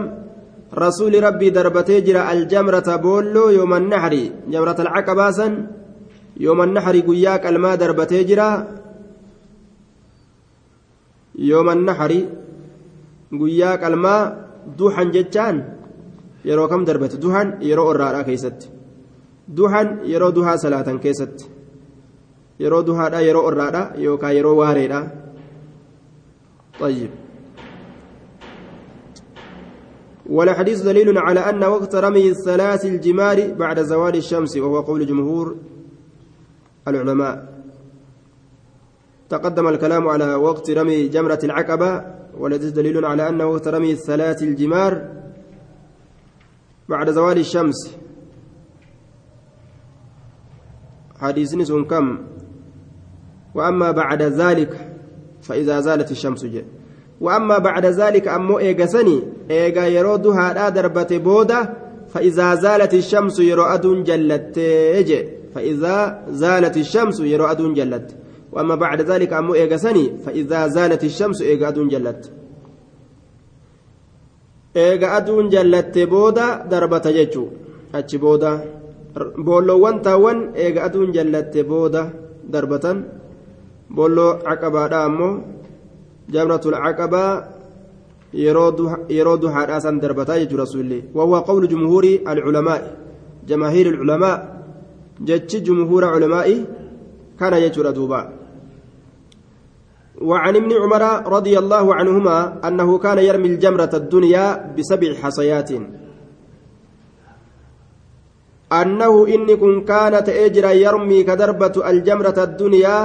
رسول 0.75 1.13
ربي 1.25 1.51
دربتي 1.51 2.01
جرى 2.01 2.23
الجمرة 2.33 2.89
بولو 2.97 3.51
يوم 3.59 3.73
النحر 3.75 4.15
جمرة 4.53 4.79
العقباسا 4.85 5.49
يوم 6.47 6.63
النحر 6.63 6.95
قياك 7.09 7.45
الماء 7.47 7.75
دربتي 7.83 8.25
جرى 8.25 8.51
يوم 11.35 11.69
النحر 11.71 12.13
قياك 13.41 13.83
الماء 13.85 14.23
دوحا 14.79 15.05
جتان 15.05 15.57
yeroo 16.45 16.69
kam 16.69 16.85
darbate 16.85 17.17
duhan 17.25 17.49
yeroo 17.63 17.87
orraadhaa 17.93 18.25
keessatti 18.29 18.67
duhan 19.59 19.89
yeroo 20.13 20.33
duhaa 20.39 20.57
salaatan 20.65 20.99
keessatti 21.05 21.45
yeroo 22.59 22.83
duhaadha 22.83 23.21
yeroo 23.21 23.45
orraadha 23.47 23.93
yookaan 23.97 24.35
yeroo 24.37 24.57
waareedha. 24.57 25.23
طيب 26.81 27.11
والحديث 30.27 30.81
دليل 30.83 31.19
على 31.19 31.41
أن 31.41 31.65
وقت 31.65 31.95
رمي 31.95 32.29
الثلاث 32.29 32.85
الجمار 32.85 33.53
بعد 33.55 33.83
زوال 33.83 34.17
الشمس 34.17 34.57
وهو 34.57 34.81
قول 34.81 35.07
جمهور 35.07 35.57
العلماء. 36.89 37.63
تقدم 39.29 39.69
الكلام 39.69 40.09
على 40.09 40.35
وقت 40.35 40.71
رمي 40.71 41.09
جمرة 41.09 41.39
العقبة 41.45 42.05
والحديث 42.39 42.71
دليل 42.73 43.05
على 43.05 43.29
أن 43.29 43.43
وقت 43.43 43.69
رمي 43.69 43.93
الثلاث 43.93 44.43
الجمار 44.43 44.93
بعد 46.89 47.11
زوال 47.11 47.39
الشمس. 47.39 47.79
حديث 51.21 51.55
سن 51.55 51.85
كم؟ 51.85 52.19
وأما 53.55 53.91
بعد 53.91 54.23
ذلك 54.23 54.89
فإذا 55.43 55.81
زالت 55.81 56.11
الشمس 56.11 56.45
جاء 56.45 56.65
وأما 57.21 57.59
بعد 57.59 57.87
ذلك 57.87 58.29
أمو 58.29 58.59
إيغسني 58.59 59.23
إيغا 59.51 59.87
يرودها 59.87 60.55
لا 60.55 60.69
دربة 60.69 61.11
بودة 61.19 61.71
فإذا 62.09 62.55
زالت 62.55 62.95
الشمس 62.95 63.41
أدون 63.41 64.05
جلت 64.05 64.61
فإذا 65.55 66.23
زالت 66.29 66.77
الشمس 66.77 67.21
أدون 67.21 67.75
جلت. 67.75 68.17
وأما 68.53 68.75
بعد 68.75 69.01
ذلك 69.01 69.33
أمو 69.33 69.55
إيغسني 69.55 70.13
فإذا 70.27 70.67
زالت 70.67 71.05
الشمس 71.05 71.43
إيغا 71.43 71.69
أدون 71.69 71.89
جلت. 71.89 72.31
eega 74.75 75.09
aduun 75.19 75.51
jallatte 75.53 76.03
booda 76.09 76.65
darbata 76.71 77.13
jechuu 77.13 77.49
achi 77.93 78.17
booda 78.19 78.51
boolloowwan 79.47 80.01
taawwan 80.07 80.39
eega 80.57 80.85
aduun 80.89 81.13
jallatte 81.17 81.61
booda 81.73 82.03
darbatan 82.55 83.05
boolloo 83.97 84.39
caqabaadha 84.47 84.99
ammoo 85.09 85.35
jamratul 86.35 86.77
caqabaa 86.85 87.33
yeroo 89.17 89.37
duhaadhaa 89.43 89.81
san 89.85 90.01
darbataa 90.01 90.41
jechuu 90.43 90.61
rasuulli 90.65 90.99
wahuwa 91.17 91.45
qawlu 91.49 91.67
jumhuuri 91.73 92.13
alculamaa'i 92.33 92.91
jamaahiiri 93.51 93.91
alculamaa 93.95 94.37
jechi 95.29 95.61
jumhuura 95.67 96.13
culamaa'i 96.15 96.57
kana 97.41 97.61
jechuudha 97.65 97.93
duubaa 97.99 98.27
وعن 100.23 100.55
ابن 100.57 100.73
عمر 100.83 101.03
رضي 101.27 101.59
الله 101.59 101.95
عنهما 101.95 102.37
أنه 102.69 102.99
كان 102.99 103.19
يرمي 103.19 103.49
الجمرة 103.49 103.93
الدنيا 103.95 104.47
بسبع 104.79 105.11
حصيات 105.23 105.71
أنه 108.73 109.15
إن 109.35 109.49
كن 109.57 109.75
كانت 109.85 110.29
أجرى 110.29 110.73
يرمي 110.83 111.19
كدربة 111.29 111.77
الجمرة 111.91 112.39
الدنيا 112.49 112.99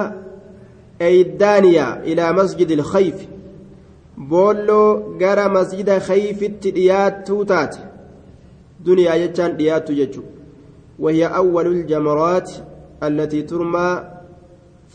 أي 1.02 1.22
الدانية 1.22 1.94
إلى 1.94 2.34
مسجد 2.34 2.72
الخيف 2.72 3.28
بولو 4.18 5.18
جرى 5.18 5.48
مسجد 5.50 5.98
خيف 5.98 6.44
التديات 6.44 7.28
توتات 7.28 7.76
دنيا 8.86 9.14
يجان 9.16 9.58
ديات 9.58 9.90
يجو 9.90 10.22
وهي 11.00 11.26
أول 11.26 11.68
الجمرات 11.68 12.52
التي 13.04 13.42
ترمى 13.42 14.04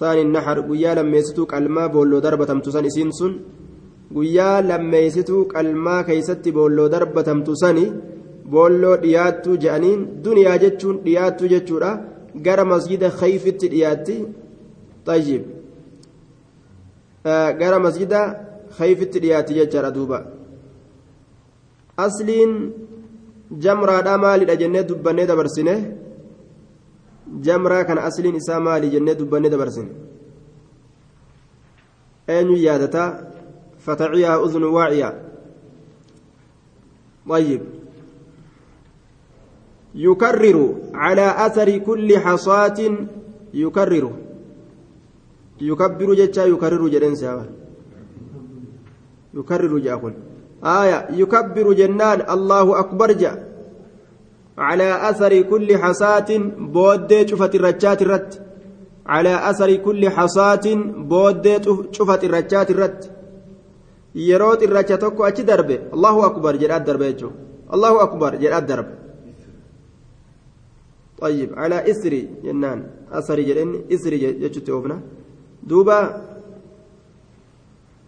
ثاني 0.01 0.23
النحر 0.23 0.61
قيا 0.61 0.95
لميستو 0.95 1.45
قلما 1.45 1.87
بولو 1.87 2.19
دربة 2.19 2.45
تمتسن 2.45 2.85
إسين 2.85 3.11
سن 3.11 3.33
قيا 4.17 4.61
لميستو 4.61 5.45
قلما 5.45 6.03
كيست 6.03 6.49
بولو 6.49 6.87
دربة 6.87 7.23
تمتسني 7.23 7.93
بولو 8.53 8.95
دياتو 8.95 9.55
جانين 9.55 10.23
دنيا 10.23 10.57
جتشون 10.57 11.03
دياتو 11.03 11.47
جتشورا 11.47 11.93
gara 12.47 12.65
masjida 12.65 13.11
khayfitti 13.11 13.69
dhiyaatti. 13.69 14.17
طيب 15.07 15.43
gara 17.25 17.79
masjida 17.79 18.21
khayfitti 18.79 19.21
dhiyaatti 19.21 19.55
jechaadha 19.55 19.91
duuba 19.97 20.19
asliin 21.97 22.53
jamraadha 23.65 24.19
maalidha 24.19 24.57
jennee 24.57 24.85
dubbannee 24.85 25.27
dabarsine 25.27 25.75
jamraa 27.49 27.85
kana 27.85 28.05
asliin 28.09 28.37
isaa 28.37 28.61
maali 28.61 28.91
jennee 28.95 29.15
dubbannee 29.21 29.51
dabarsine 29.51 29.91
eenyu 32.29 32.57
yaadata 32.67 33.05
fataciyaa 33.87 34.41
uznu 34.47 34.75
waaciya 34.79 35.13
طيب 37.29 37.63
يكرر 39.95 40.75
على 40.95 41.27
أثر 41.47 41.79
كل 41.79 42.19
حصاة 42.19 42.79
يكرر 45.71 45.93
يكبر 45.93 46.15
جتا 46.15 46.45
يكرر 46.53 46.83
جدن 46.95 47.15
سوا 47.15 47.45
يكرر 49.35 49.79
جاكل 49.87 50.15
آية 50.65 50.99
يكبر 51.23 51.67
جنان 51.81 52.19
الله 52.35 52.67
أكبر 52.83 53.13
جاء 53.13 53.37
على 54.59 54.89
أثر 55.11 55.33
كل 55.43 55.69
حصاة 55.83 56.31
بود 56.75 57.11
شفت 57.31 57.55
الرجات 57.59 58.03
الرت 58.03 58.33
على 59.15 59.51
أثر 59.51 59.71
كل 59.87 60.03
حصاة 60.17 60.67
بود 61.11 61.47
شفت 61.97 62.25
الرجات 62.25 62.71
الرت 62.71 63.01
يروت 64.15 64.63
الرجات 64.63 65.03
أكو 65.05 65.25
أتش 65.25 65.41
دربه 65.41 65.79
الله 65.95 66.27
أكبر 66.27 66.53
جرات 66.63 66.83
دربه 66.89 67.31
الله 67.75 68.03
أكبر 68.03 68.35
جل 68.35 68.53
الدرب 68.53 68.89
طيب 71.23 71.51
على 71.63 71.91
إسري 71.91 72.29
جنان 72.45 72.81
أسري 73.13 73.43
جلين 73.49 73.71
إسري 73.93 74.19
جتشت 74.43 74.69
دوبا 75.63 76.01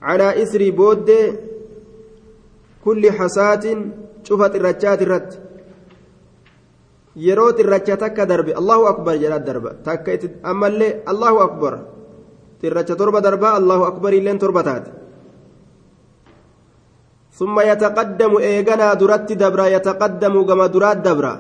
على 0.03 0.43
إسري 0.43 0.71
بود 0.71 1.11
كل 2.85 3.03
حسات 3.13 3.65
شوفت 4.25 4.53
الرجات 4.57 5.03
الرد 5.03 5.31
yeroo 7.17 7.55
xirracha 7.55 7.97
takka 7.97 8.27
darbe 8.27 8.53
allahu 8.61 8.85
akbar 8.93 9.15
jedha 9.23 9.39
darba 9.39 9.71
takka 9.87 10.11
itti 10.17 10.29
ammallee 10.43 11.07
allahu 11.07 11.39
akbar 11.47 11.73
xirracha 12.61 12.95
torba 12.99 13.21
darbaa 13.27 13.55
allahu 13.61 13.83
akbar 13.91 14.11
illeen 14.19 14.39
torba 14.39 14.63
taate 14.67 14.91
ثم 17.35 17.57
يتقدم 17.61 18.33
إيغانا 18.39 18.95
درات 18.95 19.33
دبرا 19.33 19.67
يتقدم 19.67 20.35
كما 20.47 20.67
درات 20.75 20.99
دبرا 21.03 21.35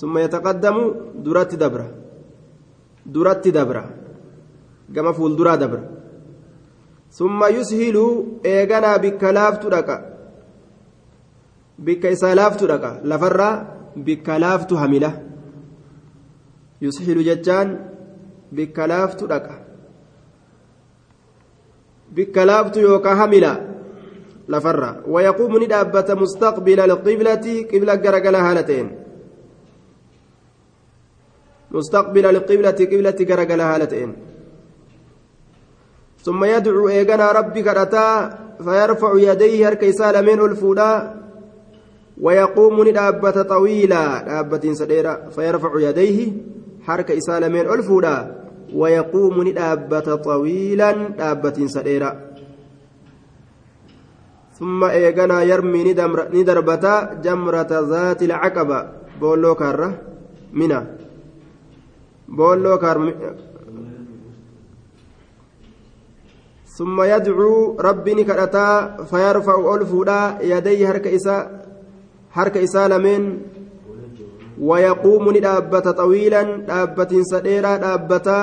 ثم 0.00 0.14
يتقدم 0.18 0.76
درات 1.26 1.54
دبرا 1.62 1.86
درات 3.06 3.44
دبرا 3.48 3.84
كما 4.94 5.12
فول 5.12 5.36
درا 5.36 5.54
دبرا 5.54 5.84
ثم 7.10 7.44
يسهل 7.44 7.96
إيغانا 8.46 8.96
بكلاف 8.96 9.58
تدقا 9.58 9.98
بك 11.78 12.06
إسالاف 12.06 12.56
تدقا 12.56 13.00
لفرا 13.04 13.72
bikka 13.96 14.38
laaftu 14.38 14.76
hamila 14.76 15.10
yusxilu 16.80 17.22
jechaan 17.28 17.68
bikka 18.52 18.86
laaftu 18.86 19.28
dhaqa 19.32 19.56
bikka 22.16 22.46
laaftu 22.50 22.80
yookaa 22.80 23.14
hamila 23.20 23.52
lafarra 24.48 24.90
wayaquumu 25.06 25.58
ni 25.58 25.66
dhaabbata 25.72 26.16
mustaqbila 26.16 26.84
alqiblati 26.88 27.64
qibla 27.70 27.96
garagala 27.96 28.42
haala 28.48 28.62
ta'een 28.62 28.90
مستقبل 31.72 32.26
القبلة 32.26 32.78
قبلة 32.92 33.18
جرجل 33.28 33.60
هالتين 33.60 34.10
ثم 36.22 36.44
يدعو 36.44 36.88
إيجانا 36.88 37.32
ربك 37.32 37.66
رتا 37.66 38.38
فيرفع 38.64 39.12
يديه 39.16 39.68
هركيسال 39.68 40.24
من 40.24 40.40
الفودا 40.40 41.14
ويقوم 42.20 42.88
ندابة 42.88 43.42
طويلة 43.42 44.22
دابة 44.22 44.72
سديرة 44.72 45.28
فيرفع 45.34 45.80
يديه 45.80 46.32
حركة 46.86 47.18
إسالة 47.18 47.48
من 47.48 47.60
ألفودا 47.60 48.42
ويقوم 48.74 49.48
ندابة 49.48 50.14
طويلا 50.14 50.92
دابة 50.92 51.66
سديرة. 51.66 52.20
ثم 54.58 54.84
إيغانا 54.84 55.42
يرمي 55.42 55.94
ندربة 56.34 56.86
جمرة 57.24 57.72
ذات 57.90 58.22
العقبة 58.22 58.88
بولو 59.20 59.54
كارة 59.54 59.98
منى 60.52 60.80
بولو 62.28 62.78
كار 62.78 62.98
ثم 66.76 67.02
يدعو 67.02 67.76
ربي 67.80 68.14
نكرتا 68.14 68.96
فيرفع 69.10 69.74
ألفودا 69.74 70.38
يديه 70.42 70.86
حركة 70.88 71.16
إسالة 71.16 71.62
harka 72.36 72.60
isaa 72.64 72.88
lameen 72.88 73.24
wayaquumu 74.68 75.32
ni 75.32 75.40
dhaabbata 75.46 75.96
xawiilan 75.98 76.48
dhaabbatiinsa 76.68 77.42
dheeraa 77.46 77.80
dhaabbata 77.82 78.36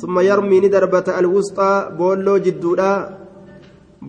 summa 0.00 0.24
yarmii 0.28 0.60
ni 0.64 0.68
darbata 0.74 1.16
alwusxaa 1.20 1.76
boolloo 1.98 2.38
jidduudha 2.46 2.90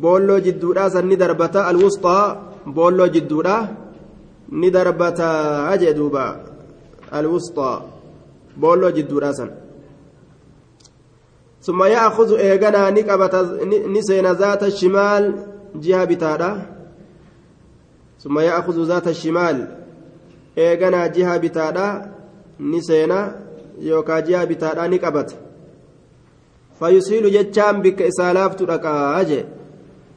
boolloo 0.04 0.40
jidduudha 0.46 0.90
san 0.96 1.06
ni 1.12 1.16
darbata 1.24 1.66
alwusxaa 1.72 2.26
boolloo 2.78 3.10
jidduudha 3.16 3.56
ni 4.62 4.70
darbata 4.78 5.30
jee 5.82 5.94
eeganaa 12.40 12.92
ni 12.92 13.04
qabata 13.04 13.44
ni 13.94 14.04
seena 14.04 14.34
zaata 14.34 14.72
shimaal 14.72 15.34
jiha 15.80 16.06
bitaadha 16.06 16.74
ثم 18.24 18.40
يأخذ 18.40 18.88
ذات 18.88 19.08
الشمال 19.08 19.68
إيغانا 20.58 21.08
جهة 21.08 21.38
بتادا 21.38 22.12
نسينا 22.60 23.36
يوكا 23.80 24.20
جهة 24.20 24.44
بتادا 24.44 24.88
نكبت 24.88 25.36
فيسيل 26.80 27.32
جتشام 27.32 27.82
بك 27.82 28.02
إسالاف 28.02 28.56
تركا 28.56 29.22
أجي. 29.22 29.46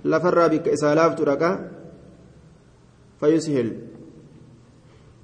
لفر 0.05 0.49
بك 0.49 0.69
إسالاف 0.69 1.15
تركا 1.15 1.71
فيسهل. 3.21 3.69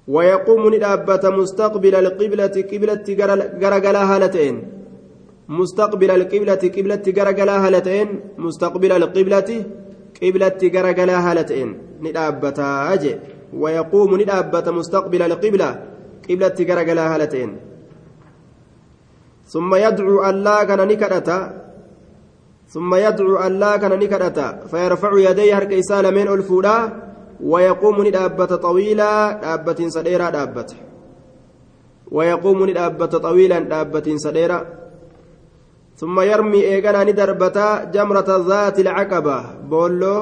ويقوم 0.07 0.75
ندابة 0.75 1.29
مستقبل 1.29 1.95
القبلة 1.95 2.55
قبلة 2.71 3.05
غرغلا 3.61 4.03
هالتين 4.15 4.72
مستقبل 5.59 6.11
القبلة 6.19 6.63
قبلة 6.75 7.05
غرغلا 7.17 7.55
هالتين 7.63 8.07
مستقبل 8.45 8.91
القبلة 8.99 9.49
قبلة 10.21 10.59
غرغلا 10.73 11.17
هالتين. 11.25 11.69
ندابة 12.05 12.59
أجي. 12.93 13.13
ويقوم 13.61 14.11
ندابة 14.21 14.65
مستقبل 14.79 15.21
القبلة 15.29 15.69
قبلة 16.29 16.57
غرغلا 16.69 17.03
هالتين. 17.15 17.49
ثم 19.53 19.75
يدعو 19.75 20.29
الله 20.29 20.63
كان 20.63 20.81
نكرتا 20.87 21.39
ثم 22.73 22.95
يدعو 22.95 23.47
الله 23.47 23.77
كان 23.77 23.93
نكرتا 23.99 24.47
فيرفع 24.71 25.11
يديه 25.29 25.57
هرك 25.57 25.71
إسالة 25.73 26.09
من 26.09 26.27
الفولا 26.27 26.77
ويقوم 27.43 28.07
ندابة 28.07 28.51
طويلة 28.67 29.31
دابة 29.43 29.79
سديرة 29.95 30.29
دابة 30.29 30.69
ويقوم 32.11 32.69
ندابة 32.69 33.05
طويلا 33.05 33.59
دابة 33.59 34.07
سديرة 34.15 34.82
ثم 35.95 36.19
يرمي 36.19 36.61
إيغانا 36.71 37.03
ندربتا 37.03 37.83
جمرة 37.93 38.29
ذات 38.49 38.79
العقبة. 38.79 39.37
بولو 39.69 40.15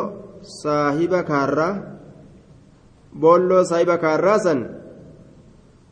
صاحب 0.64 1.16
كارا. 1.30 1.70
بولو 3.14 3.64
صاحب 3.64 3.92
كارا 3.96 4.38
سن 4.38 4.60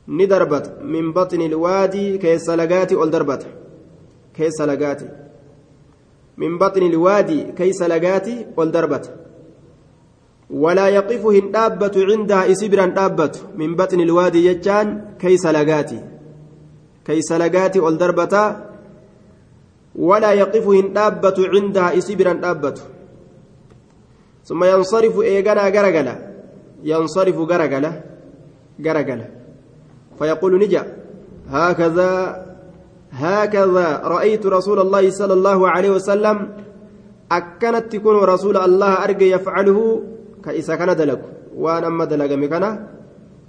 ندربت 0.08 0.66
من 0.84 1.14
بطن 1.14 1.42
الوادي 1.42 2.18
كيس 2.18 2.50
لقاتي 2.50 2.96
أول 2.96 3.12
كيس 4.34 4.62
لقاتي 4.62 5.10
من 6.38 6.58
بطن 6.58 6.84
الوادي 6.84 7.44
كيس 7.52 7.82
لقاتي 7.82 8.46
أول 8.58 8.72
ولا 10.50 10.88
يقف 10.88 11.26
هندابة 11.26 11.96
عندها 12.10 12.52
إسبرا 12.52 12.86
دابة. 12.86 13.32
من 13.56 13.76
بطن 13.76 14.00
الوادي 14.00 14.46
يجان 14.46 14.88
كيس 15.20 15.46
لقاتي 15.46 16.00
كيس 17.06 17.32
لقاتي 17.32 17.80
أول 17.80 17.98
ولا 20.00 20.32
يقف 20.34 20.68
هندابة 20.68 21.38
عندها 21.54 21.98
إسبرا 21.98 22.34
دابة. 22.34 22.78
ثم 24.48 24.64
ينصرف 24.64 25.20
إيغانا 25.22 25.64
غرغلا 25.76 26.16
ينصرف 26.84 27.38
غرغلا 27.38 27.92
غرغلا 28.86 29.28
فيقول 30.20 30.60
نجا. 30.60 30.84
هكذا 31.50 32.12
هكذا 33.12 33.88
رأيت 34.04 34.46
رسول 34.46 34.80
الله 34.80 35.10
صلى 35.10 35.34
الله 35.34 35.60
عليه 35.70 35.90
وسلم 35.90 36.38
أكنت 37.32 37.92
تكون 37.92 38.16
رسول 38.16 38.58
الله 38.58 38.92
أرجى 39.04 39.32
يفعله 39.32 39.80
كإسا 40.46 40.76
كان 40.76 40.96
دلق. 40.96 41.22
وأنا 41.58 41.88
أما 41.88 42.06
دلق 42.06 42.32
مكانا 42.32 42.88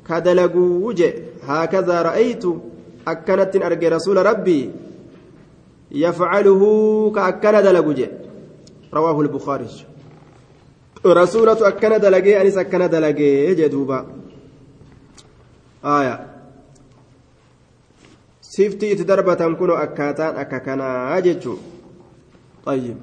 كدلق 0.09 0.55
وجه. 0.57 1.15
هكذا 1.47 2.03
رأيت 2.03 2.45
أكنت 3.09 3.53
أرجى 3.57 3.89
رسول 3.89 4.17
ربي 4.27 4.90
يفعله 5.91 6.63
كأكن 7.15 7.63
دلق 7.63 7.87
وجه 7.87 8.11
رواه 8.95 9.21
البخاري. 9.21 9.69
رسولة 11.07 11.69
أكن 11.69 12.01
دلقي 12.01 12.43
أنس 12.43 12.57
أكن 12.59 12.89
دلقي 12.91 13.55
جدوبا 13.55 14.07
آية. 15.85 16.27
darbatan 19.07 19.55
kun 19.55 19.71
akkaataan 19.71 20.37
akka 20.37 20.59
kanaa 20.61 21.21
jechuu 21.23 21.59
طيب. 22.67 22.97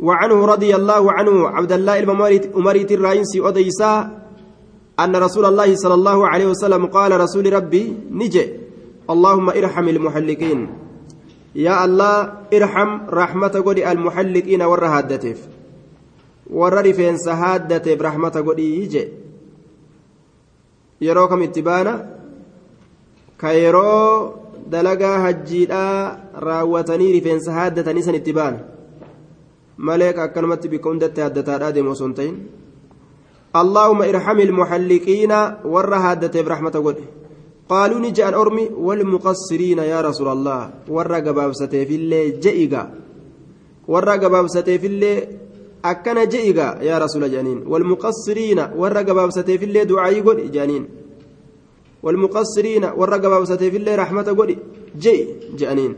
وعنه 0.00 0.46
رضي 0.46 0.74
الله 0.74 1.12
عنه 1.12 1.48
عبد 1.48 1.72
الله 1.72 1.98
المريت 2.50 2.92
الرئيسي 2.92 3.38
أديسا 3.48 3.92
أن 5.00 5.16
رسول 5.16 5.44
الله 5.44 5.74
صلى 5.74 5.94
الله 5.94 6.18
عليه 6.28 6.46
وسلم 6.46 6.86
قال 6.86 7.20
رسول 7.20 7.52
ربي 7.52 8.10
نجي. 8.10 8.63
اللهم 9.10 9.48
ارحم 9.50 9.88
المحلقين 9.88 10.60
يا 11.54 11.84
الله 11.84 12.32
ارحم 12.54 12.90
رحمة 13.10 13.54
قدي 13.66 13.92
المحلقين 13.92 14.62
والرهادتف 14.62 15.38
والرفين 16.50 17.16
سهادتف 17.16 18.02
رحمة 18.02 18.36
قدي 18.48 18.66
يجي 18.82 19.08
يروكم 21.00 21.42
اتبانا 21.42 21.94
raawwatanii 26.46 27.12
rifeensa 27.12 27.52
haaddatanii 27.52 28.02
san 28.02 28.14
itti 28.14 28.32
ba'an 28.32 28.56
malee 29.76 30.14
akkanumatti 30.16 30.68
bikka 30.68 30.88
hundatti 30.88 31.20
haaddataadhaa 31.20 31.72
deemu 31.72 31.90
osoo 31.90 32.06
hin 32.06 32.14
ta'in 32.20 32.36
اللهم 33.54 34.02
ارحم 34.02 34.38
المحلقين 34.40 35.32
ور 35.64 35.94
هادته 35.94 36.42
برحمة 36.42 36.70
قد 36.70 36.96
قالوا 37.68 37.98
نجأ 37.98 38.28
أرمي 38.28 38.76
والمقصرين 38.76 39.78
يا 39.78 40.00
رسول 40.00 40.28
الله 40.28 40.70
ور 40.88 41.12
قبابسته 41.14 41.84
في 41.84 41.94
الليل 41.96 42.40
جئقا 42.40 42.84
ور 43.88 44.08
قبابسته 44.10 44.76
في 44.76 44.86
الليل 44.86 45.20
akkana 45.84 46.24
je'iga 46.26 46.80
yaa 46.80 46.98
rasuula 46.98 47.28
jedhaniin 47.28 47.68
walmuqassiriina 47.68 48.72
warra 48.80 49.02
gabaabsateefillee 49.04 49.84
du'aayii 49.90 50.22
godhi 50.28 50.44
jedhaniin 50.54 50.84
walmuqassiriina 52.04 52.94
warra 53.00 53.18
gabaabsateefillee 53.24 53.96
raxmata 54.02 54.32
godhi 54.38 54.56
je'i 55.04 55.22
jedhaniin 55.60 55.92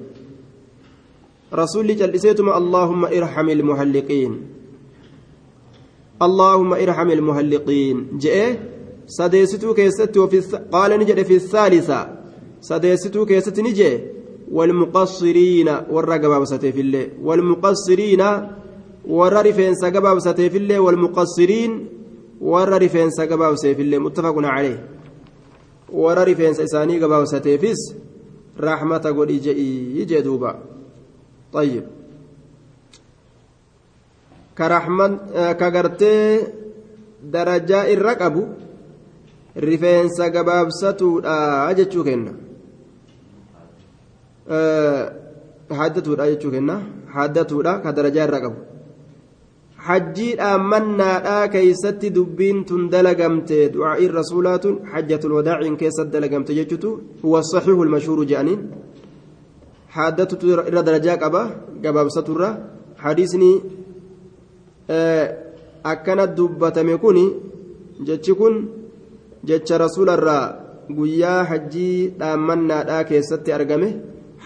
rasuulli 1.60 1.94
cal'iseetuma 2.00 2.56
allaahumma 2.60 3.12
irhami 3.18 3.52
ilmuhalliqiin 3.56 4.32
allaahumma 6.26 6.80
irhami 6.84 7.12
ilmuhalliqiin 7.18 7.98
je'ee 8.24 8.50
sadeessituu 9.06 9.74
keessatti 9.74 10.18
qaala 10.74 10.96
ni 10.96 11.04
jedhe 11.04 11.24
fi 11.24 11.38
thaalisa 11.52 11.98
sadeessituu 12.60 13.26
keessatti 13.26 13.62
ni 13.62 13.72
je'e 13.80 14.16
جبابسته 16.16 16.70
في 16.70 16.80
الله 16.80 17.08
والمقصرين 17.22 18.22
warra 19.06 19.42
rifeensa 19.42 19.90
gabaabsateefillee 19.90 20.78
walmuqassiriin 20.78 21.72
warra 22.40 22.78
rifeensa 22.78 23.26
gabaabseefillee 23.26 23.98
muttafaqun 23.98 24.44
calee 24.44 24.78
warra 25.92 26.24
rifeensa 26.24 26.62
isaanii 26.62 26.98
gabaabsateefis 26.98 27.80
raaxmata 28.58 29.12
godhi 29.12 29.38
je'ii 29.46 30.06
jee 30.06 30.24
duuba 30.24 30.58
طيب 31.52 31.84
كرحمن 34.58 35.12
كغرتي 35.60 36.42
درجة 37.22 37.92
الرقب 37.94 38.34
rifeensa 39.56 40.30
gabaabsatuudha 40.30 41.74
jechuu 41.74 42.04
kenna. 42.04 42.32
Haddatuudha 45.80 46.30
jechuu 46.30 46.50
kenna. 46.50 46.80
Haddatuudha 47.16 47.80
ka 47.82 47.92
darajaa 47.92 48.26
irraa 48.28 48.40
qabu. 48.44 48.58
Hajjiidhaan 49.86 50.62
mannaadhaa 50.72 51.48
keeysatti 51.48 52.10
dubbiin 52.14 52.64
tun 52.68 52.90
dalagamte 52.90 53.58
du'aa'iin 53.74 54.12
rasuulaa 54.20 54.58
tun 54.58 54.80
hajjatul 54.92 55.34
wadaaciin 55.38 55.76
keessatti 55.82 56.12
dalagamte 56.12 56.54
jechuutu 56.58 56.90
huwa 57.22 57.42
saxiihu 57.52 57.84
mashuuru 57.94 58.24
je'aniin. 58.30 58.60
Haddatutu 59.96 60.46
irra 60.52 60.82
darajaa 60.88 61.16
qaba 61.22 61.42
gabaabsaturra 61.82 62.48
hadiisni 63.04 63.50
akkana 65.92 66.26
dubbatame 66.26 66.96
kun 67.02 67.18
jechi 68.08 68.34
kun 68.34 68.54
jecha 69.44 69.78
rasuularraa 69.78 70.54
guyyaa 70.98 71.44
hajjii 71.44 72.14
dhaammannaadhaa 72.20 73.04
keessatti 73.04 73.52
argame 73.52 73.90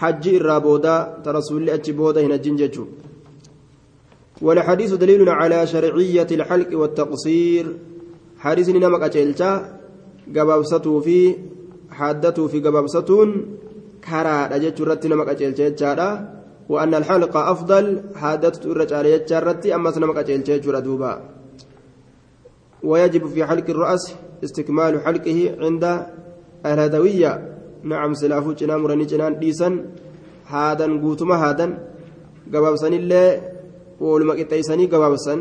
hajji 0.01 0.35
irraa 0.39 0.59
boodaa 0.59 0.99
ta 1.23 1.31
rasuulli 1.39 1.71
achi 1.71 1.93
booda 1.93 2.21
hin 2.21 2.31
hajjin 2.31 2.57
jechuudha 2.57 3.01
والحديث 4.41 4.93
دليل 4.93 5.29
على 5.29 5.67
شرعية 5.67 6.27
الحلق 6.31 6.71
والتقصير. 6.73 7.65
حديث 8.39 8.69
نمك 8.69 9.03
أجلتا 9.03 9.51
قبابسته 10.35 10.99
في 10.99 11.35
حادته 11.91 12.47
في 12.47 12.59
قبابستون. 12.59 13.29
كرا 14.01 14.55
أجلت 14.55 14.81
رت 14.81 15.05
نمك 15.05 15.29
أجلتا 15.29 16.09
وأن 16.69 16.93
الحلق 16.93 17.37
أفضل 17.37 17.85
حادته 18.15 18.71
الرجال 18.71 19.05
يجرت 19.05 19.65
أما 19.67 19.89
نمك 19.97 20.17
أجلتا 20.17 20.79
دوبا. 20.79 21.21
ويجب 22.83 23.25
في 23.27 23.45
حلق 23.45 23.69
الرأس 23.69 24.13
استكمال 24.43 24.93
حلقه 25.05 25.39
عند 25.61 25.83
الهدوية 26.65 27.31
نعم 27.83 28.11
سلافو 28.13 28.51
جنام 28.59 28.81
رني 28.87 29.05
جنان 29.05 29.39
ديسا 29.39 29.69
هذا 30.53 30.85
قوتما 31.03 31.35
هذا 31.35 31.65
قبابسن 32.53 32.93
الله 32.93 33.51
ooluma 34.01 34.33
qixxeessanii 34.39 34.89
gabaabsan 34.93 35.39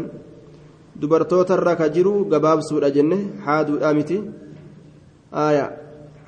dubartootarra 1.00 1.72
ka 1.80 1.86
jiru 1.94 2.12
gabaabsuudha 2.32 2.90
jenne 2.96 3.18
haaduudha 3.44 3.94
miti 3.98 4.18
aya 5.44 5.66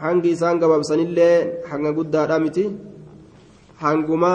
hangi 0.04 0.30
isaan 0.37 0.61
gabaabsanillee 0.62 1.37
hanga 1.70 1.92
guddaadha 1.98 2.38
miti 2.44 2.64
hanguma 3.82 4.32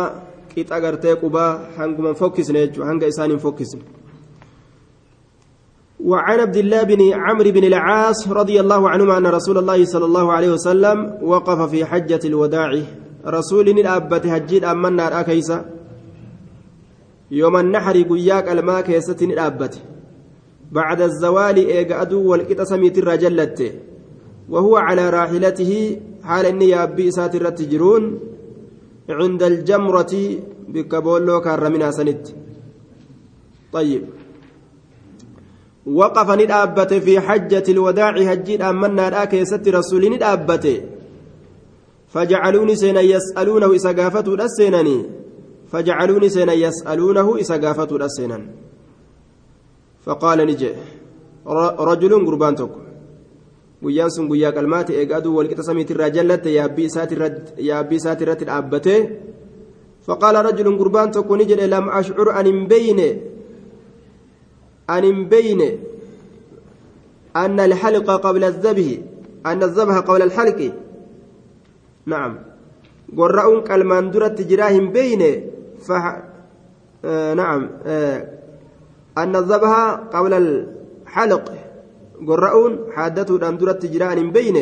qixa 0.54 0.82
gartee 0.84 1.16
qubaa 1.24 1.52
hanguma 1.78 2.14
fokkisne 2.22 2.60
jechuudha 2.66 2.90
hanga 2.90 3.12
isaan 3.14 3.32
hin 3.34 3.44
fokkisne 3.46 3.97
وعن 5.98 6.40
عبد 6.40 6.58
الله 6.58 6.84
بن 6.84 7.02
عمرو 7.14 7.52
بن 7.52 7.64
العاص 7.64 8.28
رضي 8.28 8.60
الله 8.60 8.90
عنهما 8.90 9.18
أن 9.18 9.28
رسول 9.28 9.58
الله 9.58 9.86
صلى 9.86 10.06
الله 10.06 10.32
عليه 10.32 10.52
وسلم 10.52 11.18
وقف 11.22 11.70
في 11.70 11.86
حجة 11.86 12.20
الوداع. 12.26 12.82
رسول 13.26 13.70
الأبة 13.70 14.36
هجيد 14.36 14.64
أمنا 14.64 15.20
أكيسا. 15.20 15.66
يوم 17.32 17.58
النحر 17.58 18.02
قياك 18.02 18.50
الماء 18.50 18.82
كيستن 18.82 19.32
الأبة. 19.32 19.74
بعد 20.72 21.02
الزوال 21.02 21.58
إيقا 21.58 22.02
أدو 22.02 22.32
والقطة 22.32 22.64
سميت 22.64 22.98
الرجلت. 22.98 23.74
وهو 24.50 24.78
على 24.78 25.10
راحلته 25.10 25.98
حال 26.24 26.46
إني 26.46 26.70
يابي 26.70 27.08
إسات 27.08 27.36
الرتجرون. 27.36 28.20
عند 29.10 29.44
الجمرة 29.44 30.14
بكبولو 30.68 31.42
كارمنا 31.42 31.92
سنت. 31.92 32.28
طيب. 33.74 34.17
وقف 35.88 36.30
ندابت 36.32 36.94
في 36.94 37.20
حجة 37.20 37.64
الوداع 37.70 38.10
هجيد 38.10 38.62
أمنا 38.62 39.08
الآكي 39.08 39.46
ست 39.46 39.68
رسول 39.68 40.04
ندابت 40.14 40.84
فجعلوني 42.08 42.76
سينا 42.76 43.02
يسألونه 43.02 43.76
إسقافته 43.76 44.34
السيناني 44.34 45.06
فجعلوني 45.72 46.30
سينا 46.30 46.54
يسألونه 46.54 47.42
إسقافته 47.42 47.96
السينان 47.96 48.44
فقال 50.06 50.40
نجي 50.48 50.72
رجل 51.80 52.26
قربان 52.26 52.56
تكو 52.56 52.80
guyyaan 53.84 54.10
sun 54.10 54.26
guyyaa 54.26 54.52
qalmaati 54.58 54.98
eegaa 54.98 55.22
aduu 55.22 55.38
walqixa 55.38 55.64
samiitirraa 55.70 56.10
jallatte 56.10 56.50
yaabbii 56.58 56.86
isaati 56.90 58.24
irratti 58.26 58.48
dhaabbate 58.50 58.96
faqaala 60.08 60.42
rajulun 60.48 60.78
gurbaan 60.82 61.12
tokko 61.12 61.38
ni 61.38 61.46
jedhe 61.46 61.68
lam 61.74 61.90
ashcur 62.00 62.32
an 62.40 62.50
hin 62.50 62.66
beyne 62.72 63.08
hin 64.88 65.28
beyne 65.28 65.70
أن 67.38 67.60
الحلق 67.60 68.10
قبل 68.12 68.44
الذبح 68.44 68.88
أن 69.46 69.64
الذبح 69.64 69.98
قبل 69.98 70.22
الحلق. 70.22 70.74
نعم. 72.06 72.38
قرأون 73.18 73.62
كالمان 73.62 74.12
درت 74.12 74.42
جراهم 74.42 74.92
بين 74.92 75.22
فح... 75.86 76.24
آه 77.06 77.34
نعم 77.34 77.70
آه 77.86 78.28
أن 79.18 79.36
الذبح 79.36 79.72
قبل 80.14 80.34
الحلق. 80.34 81.46
قرؤون 82.28 82.74
حادته 82.96 83.38
دان 83.38 83.58
درت 83.58 83.86
جران 83.86 84.32
بين 84.32 84.58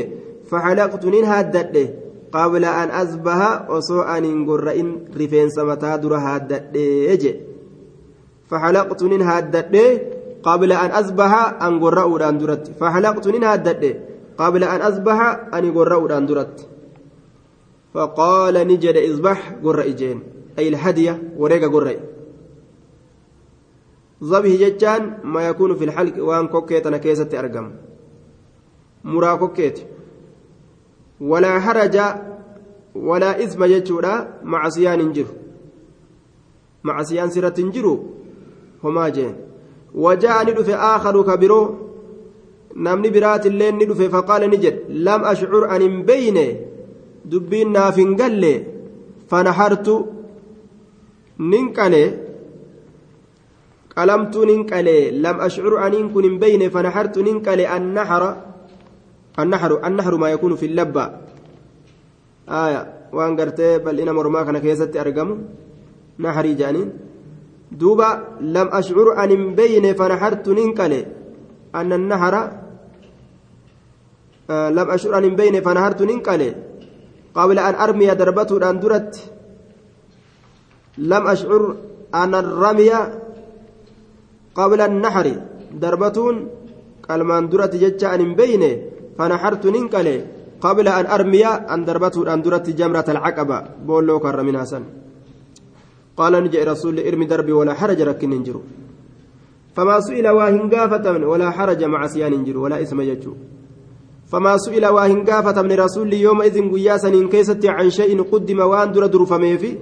فحلقت 0.52 1.06
نين 1.06 1.26
هادده 1.26 1.90
قبل 2.32 2.66
أن 2.66 2.90
أصبح 2.90 3.70
وسو 3.70 4.02
أن 4.02 4.46
قرئن 4.50 5.08
رفين 5.16 5.50
سمتا 5.50 5.96
در 5.96 6.14
هادده 6.14 6.80
يجي 6.80 7.36
فحلقت 8.50 9.04
نين 9.04 9.22
هادده 9.22 10.15
قبل 10.46 10.72
أن 10.72 10.92
أصبح 10.92 11.32
أن 11.64 11.74
قرؤوا 11.84 12.20
دان 12.20 12.38
درت. 12.38 12.66
فحلقت 12.80 13.28
نين 13.28 13.44
هادده 13.44 13.94
قبل 14.38 14.64
أن 14.64 14.82
أصبح 14.82 15.18
أن 15.54 15.74
قرؤوا 15.74 16.08
دان 16.08 16.26
درت. 16.26 16.68
فقال 17.94 18.56
نجد 18.68 18.98
إصبح 18.98 19.56
قرئ 19.64 19.92
جين 19.92 20.24
أي 20.60 20.68
الهدية 20.68 21.14
وريق 21.38 21.64
قرئ 21.74 21.98
ضبه 24.24 24.56
جتان 24.62 25.18
ما 25.24 25.48
يكون 25.48 25.76
في 25.76 25.84
الحلق 25.84 26.24
وان 26.24 26.48
كوكيت 26.48 26.88
أنا 26.88 26.98
كيست 26.98 27.34
أرقم. 27.34 27.72
مرا 29.04 29.36
كوكيت. 29.36 29.80
ولا 31.22 31.60
حرج 31.60 31.98
ولا 32.96 33.44
اثم 33.44 33.66
جتورا 33.66 34.14
معصيان 34.44 35.00
انجر 35.00 35.26
معصيان 36.84 37.30
سيرة 37.30 37.54
انجرو 37.60 38.04
هما 38.84 39.10
جين. 39.10 39.45
وجاء 40.04 40.38
ندف 40.50 40.70
آخر 40.70 41.16
كبيرو 41.22 41.62
نمني 42.76 43.10
برات 43.10 43.46
الليل 43.46 43.76
ندف 43.76 44.00
فقال 44.16 44.42
نجد 44.50 44.76
لم 44.90 45.22
أشعر 45.26 45.76
أن 45.76 46.04
بين 46.04 46.38
دبين 47.26 47.72
نافن 47.72 48.16
قل 48.16 48.64
فنحرت 49.30 49.88
ننقله 51.40 52.06
قلمت 53.98 54.36
ننقلي 54.50 55.00
لم 55.26 55.36
أشعر 55.48 55.88
أن 55.88 56.10
كن 56.14 56.26
بين 56.44 56.62
فنحرت 56.70 57.16
ننقلي 57.28 57.78
النحر. 57.78 58.24
النحر 59.40 59.72
النحر 59.88 60.14
ما 60.18 60.28
يكون 60.36 60.56
في 60.56 60.66
اللبة. 60.66 61.06
آية. 62.50 62.82
وان 63.14 63.32
قرتي 63.40 63.78
بل 63.78 64.00
إنا 64.00 64.12
مرما 64.12 64.44
كان 64.44 64.58
كيست 64.58 64.96
أرقم. 64.98 65.30
نحري 66.20 66.54
جانين. 66.54 66.90
دوبا 67.72 68.40
لم 68.42 68.68
أشعر 68.68 69.24
أن 69.24 69.56
بين 69.56 69.94
فنحرت 69.94 70.50
ننقلي 70.50 71.06
أن 71.76 71.94
النهر 71.94 72.52
آه 74.50 74.70
لم 74.70 74.88
أشعر 74.90 75.18
أن 75.18 75.36
بين 75.36 75.62
فنهرت 75.62 76.02
ننقله 76.02 76.56
قبل 77.36 77.60
أن 77.60 77.76
أرمي 77.76 78.08
دربته 78.16 78.70
أن 78.70 78.80
درت. 78.80 79.14
لم 80.98 81.28
أشعر 81.28 81.76
أن 82.16 82.36
الرمي 82.36 82.92
قبل 84.56 84.82
النحر. 84.82 85.28
دربة 85.74 86.18
قلمان 87.10 87.50
درت 87.50 87.76
جتش 87.76 88.04
أن 88.04 88.36
بين 88.36 88.64
فنحرت 89.18 89.66
ننقله 89.66 90.28
قبل 90.62 90.88
أن 90.88 91.06
أرمي 91.06 91.46
أن 91.46 91.86
دربته 91.86 92.34
أن 92.34 92.42
درت 92.42 92.70
جمرة 92.70 93.06
العقبة. 93.10 93.58
بولو 93.86 94.20
كر 94.20 94.44
من 94.44 94.58
حسن 94.58 94.84
قال 96.18 96.34
نجي 96.44 96.64
رسول 96.64 97.00
إرمي 97.00 97.26
دربي 97.26 97.52
ولا 97.52 97.74
حرج 97.74 98.02
ركن 98.02 98.30
ننجرو. 98.30 98.62
فما 99.76 100.00
سئل 100.00 100.28
واهن 100.28 100.70
قافة 100.70 101.28
ولا 101.28 101.52
حرج 101.52 101.84
مع 101.84 102.08
سيان 102.08 102.32
ننجرو 102.32 102.64
ولا 102.64 102.82
إسم 102.82 103.02
يجو 103.02 103.34
فما 104.32 104.58
سئل 104.58 104.86
واهن 104.86 105.26
قافة 105.26 105.62
من 105.62 105.72
رسول 105.72 106.14
يومئذ 106.14 106.72
قياسا 106.72 107.08
إن 107.08 107.30
كيست 107.30 107.66
عن 107.66 107.90
شيء 107.90 108.24
قدم 108.24 108.60
وان 108.60 108.92
در 108.92 109.06
در 109.06 109.26
فميفي. 109.26 109.78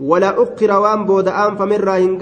ولا 0.00 0.42
أقر 0.42 0.70
وان 0.70 1.06
بود 1.06 1.28
آن 1.28 1.56
فمر 1.56 1.96
إن 1.96 2.18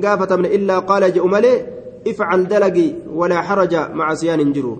قافة 0.00 0.36
من 0.36 0.46
إلا 0.46 0.78
قال 0.78 1.12
جئ 1.12 1.26
ملي 1.26 1.66
افعل 2.06 2.48
دلقي 2.48 2.92
ولا 3.14 3.42
حرج 3.42 3.74
مع 3.74 4.14
سيان 4.14 4.38
ننجرو. 4.38 4.78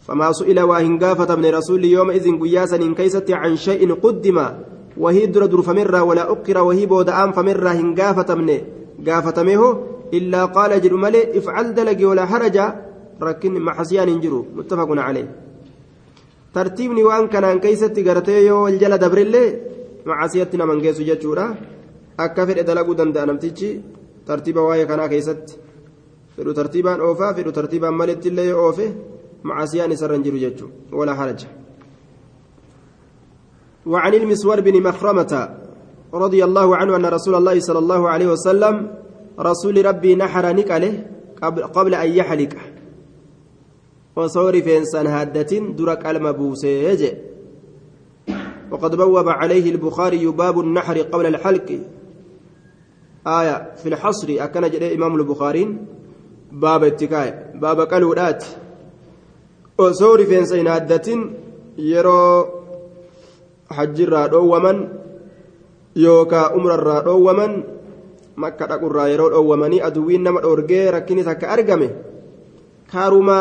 فما 0.00 0.32
سئل 0.32 0.60
واهن 0.60 0.98
قافة 0.98 1.36
من 1.36 1.46
رسول 1.46 1.84
يومئذ 1.84 2.40
قياسا 2.40 2.76
إن 2.76 2.94
كيست 2.94 3.30
عن 3.30 3.56
شيء 3.56 3.94
قدم 3.94 4.38
وهي 4.96 5.26
در 5.26 5.46
در 5.46 5.60
فمرة 5.62 6.02
ولا 6.02 6.32
أقر 6.32 6.58
وهي 6.58 6.86
بود 6.86 7.10
آم 7.10 7.32
فمرة 7.32 7.70
هن 7.70 7.94
قافة 7.94 8.34
من 8.34 8.60
قافة 9.06 9.42
ميه 9.42 9.80
إلا 10.14 10.44
قال 10.44 10.80
جل 10.80 10.94
ملي 10.94 11.38
افعل 11.38 11.74
دلقي 11.74 12.04
ولا 12.04 12.26
حرج. 12.26 12.58
ركن 13.22 13.60
محسيان 13.60 14.08
انجرو. 14.08 14.46
متفق 14.56 14.88
عليه. 14.90 15.28
ترتيبني 16.54 17.02
وان 17.02 17.28
كان 17.28 17.60
كيست 17.60 17.98
قرتي 18.08 18.46
يو 18.46 18.68
الجل 18.68 18.98
دبر 18.98 19.18
اللي 19.18 19.60
معصيتنا 20.06 20.64
من 20.64 20.80
قيس 20.80 21.00
جتشورا 21.00 21.54
أكفر 22.20 22.60
دلقو 22.60 22.92
دندا 22.92 23.24
نمتيجي 23.24 23.80
ترتيب 24.26 24.56
وايا 24.56 24.84
كان 24.84 25.06
كيست. 25.06 25.58
فدو 26.36 26.52
ترتيبان 26.52 27.00
أوفا 27.00 27.32
فدو 27.32 27.50
ترتيبان 27.50 27.94
ملت 27.94 28.26
اللي 28.26 28.52
أوفه 28.52 28.92
معصيان 29.44 29.96
سرنجرو 29.96 30.68
ولا 30.92 31.14
حرج. 31.14 31.59
وعن 33.86 34.14
المسور 34.14 34.60
بن 34.60 34.82
مخرمة 34.82 35.56
رضي 36.14 36.44
الله 36.44 36.76
عنه 36.76 36.96
أن 36.96 37.06
رسول 37.06 37.34
الله 37.34 37.60
صلى 37.60 37.78
الله 37.78 38.08
عليه 38.08 38.26
وسلم 38.26 38.94
رسول 39.40 39.86
ربي 39.86 40.14
نحر 40.14 40.52
نكاله 40.52 41.06
قبل 41.74 41.94
أن 41.94 42.10
يحلق 42.10 42.56
وصور 44.16 44.62
في 44.62 44.78
إنسان 44.78 45.06
هادة 45.06 45.58
درك 45.58 46.06
المبوسيج 46.06 47.14
وقد 48.70 48.96
بوب 48.96 49.28
عليه 49.28 49.70
البخاري 49.70 50.26
باب 50.26 50.60
النحر 50.60 50.98
قبل 50.98 51.26
الحلق. 51.26 51.80
آية 53.26 53.74
في 53.82 53.88
الحصر 53.88 54.28
أكن 54.38 54.70
جري 54.70 54.94
إمام 54.94 55.14
البخاري. 55.14 55.76
باب 56.52 56.84
اتكاء 56.84 57.52
باب 57.54 57.80
قلودات. 57.80 58.44
وصور 59.78 60.24
في 60.24 60.38
إنسان 60.38 60.66
هادة 60.66 61.30
يرو 61.78 62.59
hajjirraa 63.76 64.28
dhoowwaman 64.32 64.78
yookaan 66.04 66.54
umrarraa 66.58 67.00
dhoowwaman 67.06 67.52
makka 68.36 68.66
dhaqurraa 68.70 69.08
yeroo 69.12 69.30
dhoowwamanii 69.34 69.80
aduwwiin 69.88 70.22
nama 70.26 70.42
dhoorgee 70.44 70.90
rakkinis 70.96 71.26
akka 71.32 71.50
argame 71.56 71.88
kaaruma 72.92 73.38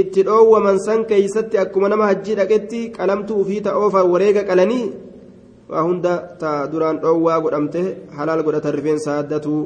itti 0.00 0.26
dhoowwaman 0.28 0.78
san 0.86 1.04
keeysatti 1.10 1.58
akkuma 1.64 1.88
nama 1.92 2.10
hajjii 2.10 2.38
dhaqetti 2.40 2.80
qalamtuu 2.96 3.44
fi 3.50 3.60
ta'oofa 3.68 4.04
wareega 4.14 4.46
qalanii 4.50 4.86
waa 5.70 5.86
hunda 5.86 6.16
ta 6.40 6.56
duraan 6.72 7.00
dhoowwaa 7.04 7.40
godhamte 7.44 7.84
halaal 8.16 8.42
godhatan 8.46 8.74
rifeensa 8.80 9.18
addatuu 9.22 9.62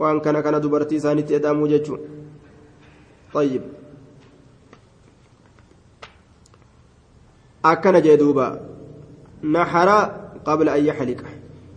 waan 0.00 0.20
kana 0.24 0.42
kana 0.42 0.60
dubartii 0.64 0.98
isaanitti 1.02 1.34
edamuu 1.40 1.68
jechuun 1.74 2.00
طيب 3.32 3.62
akkana 7.62 8.00
jee 8.04 8.16
duuba 8.20 8.46
نحر 9.44 9.88
قبل 10.44 10.68
أن 10.68 10.84
يحلق. 10.84 11.22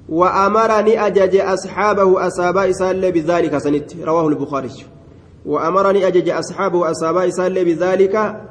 وأمرني 0.10 1.08
أجج 1.08 1.36
أصحابه 1.36 2.28
أصابا 2.28 2.70
إسال 2.70 3.12
بذلك 3.12 3.58
سنت. 3.58 3.96
رواه 4.04 4.28
البخاري. 4.28 4.70
وأمرني 5.46 6.08
أجج 6.08 6.30
أصحابه 6.30 6.92
أصابا 6.92 7.28
إسال 7.28 7.66
بذلك 7.66 8.42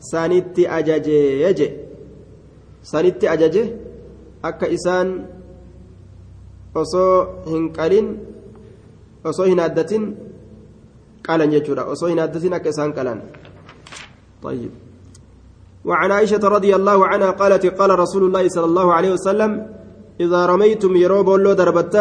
سنت 0.00 0.58
أجج 0.58 1.06
يجي. 1.46 1.70
سنت 2.82 3.24
أجج 3.24 3.56
أكا 4.44 4.74
إسان 4.74 5.26
osoo 6.74 7.42
hin 7.50 7.72
qalin 7.74 8.06
osoo 9.24 9.46
hin 9.50 9.60
addatin 9.60 10.04
qalan 11.26 11.50
jechuudha 11.50 11.84
osoo 11.84 12.08
hin 12.08 12.20
addatin 12.20 12.54
طيب. 14.40 14.89
وعن 15.84 16.12
عائشة 16.12 16.42
رضي 16.56 16.76
الله 16.76 17.06
عنها 17.06 17.30
قالت 17.30 17.66
قال 17.66 17.98
رسول 17.98 18.22
الله 18.24 18.48
صلى 18.48 18.64
الله 18.64 18.92
عليه 18.94 19.12
وسلم 19.12 19.66
إذا 20.20 20.46
رميتم 20.46 20.96
يرو 20.96 21.22
بولو 21.22 21.52
دربة 21.52 21.96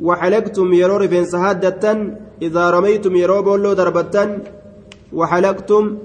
وحلقتم 0.00 0.72
يرو 0.72 0.96
رفين 0.96 1.24
سهادة 1.24 1.84
إذا 2.42 2.70
رميتم 2.70 3.16
يرو 3.16 3.42
بولو 3.42 3.72
دربة 3.72 4.16
وحلقتم 5.12 5.98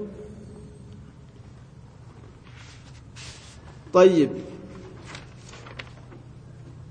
طيب. 3.92 4.30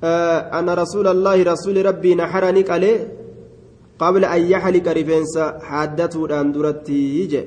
آه 0.04 0.60
أن 0.60 0.70
رسول 0.70 1.08
الله 1.08 1.44
رسول 1.44 1.86
ربي 1.86 2.16
نحرني 2.16 2.64
عليه 2.70 3.00
قبل 4.00 4.26
أن 4.26 4.42
يحلق 4.42 4.86
رفين 4.88 5.26
سهادته 5.26 6.42
أندرتي 6.42 7.20
يجي 7.20 7.44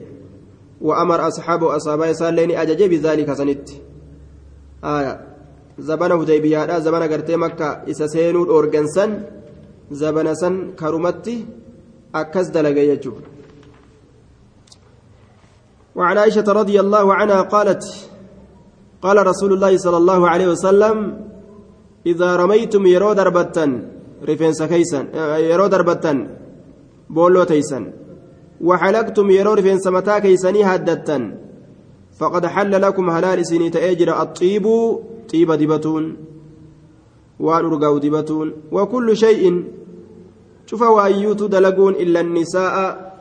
وأمر 0.87 1.19
أصحابه 1.29 1.77
أصحابه 1.77 2.13
سالين 2.13 2.51
أجج 2.63 2.81
بذلك 2.93 3.29
سنت. 3.33 3.69
آية. 4.85 5.15
زبان 5.79 6.13
هديبية 6.13 6.79
زبان 6.79 7.03
قرتي 7.13 7.37
مكة 7.37 7.69
إسا 7.91 8.07
سينو 8.07 8.45
أورغنسن 8.45 9.11
زبان 9.91 10.29
سن 10.35 10.55
كرمتي 10.79 11.37
أكز 12.15 12.49
دلقي 12.55 12.89
يجوب 12.89 13.17
وعن 15.97 16.19
عائشة 16.19 16.49
رضي 16.61 16.81
الله 16.81 17.15
عنها 17.15 17.41
قالت 17.55 17.85
قال 19.03 19.27
رسول 19.27 19.53
الله 19.53 19.77
صلى 19.77 19.97
الله 19.97 20.21
عليه 20.29 20.49
وسلم 20.55 20.97
إذا 22.07 22.37
رميتم 22.37 22.87
يرو 22.87 23.13
دربة 23.13 23.57
رفنس 24.29 24.63
كيسا 24.63 25.01
يرو 25.51 25.67
دربة 25.67 26.07
بولو 27.11 27.45
تيسا 27.45 27.81
وحلقتم 28.61 29.31
يرور 29.31 29.63
فين 29.63 29.79
سمتا 29.79 30.19
كيسني 30.19 30.65
هدتا 30.65 31.39
فقد 32.19 32.47
حل 32.47 32.83
لكم 32.83 33.11
هلال 33.11 33.47
سني 33.47 33.71
تأجر 33.71 34.23
الطيب 34.23 34.67
طيب 35.33 35.53
دبتون 35.53 36.17
وأرقاو 37.41 37.99
دبتون 37.99 38.53
وكل 38.73 39.17
شيء. 39.17 39.65
شوف 40.67 40.83
وأيوت 40.83 41.43
دلقون 41.43 41.93
إلا 41.95 42.21
النساء. 42.21 43.15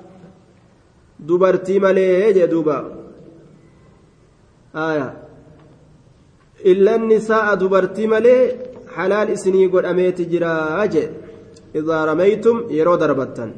دبرتي 1.20 1.80
ملي 1.80 2.48
دوبا. 2.48 2.78
آية. 4.76 5.14
إلا 6.66 6.96
النساء 6.96 7.56
دبرتي 7.56 8.08
ملي 8.08 8.56
حلال 8.96 9.30
إسني 9.30 9.68
قد 9.68 9.86
أميت 9.86 10.22
جراج 10.22 11.10
إذا 11.76 12.06
رميتم 12.06 12.64
يرو 12.70 12.96
دربتن. 12.96 13.52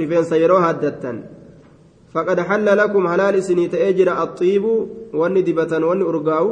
Rifeensa 0.00 0.36
yeroo 0.36 0.60
haaddattan 0.66 1.22
faqad 2.14 2.38
halla 2.48 2.74
lakum 2.74 3.06
halaal 3.06 3.38
isinii 3.40 3.68
ta'ee 3.68 3.92
jira 3.98 4.18
axiibu 4.24 4.72
wanni 5.12 5.42
dibatan 5.42 5.84
wanni 5.84 6.04
urgaa'u 6.04 6.50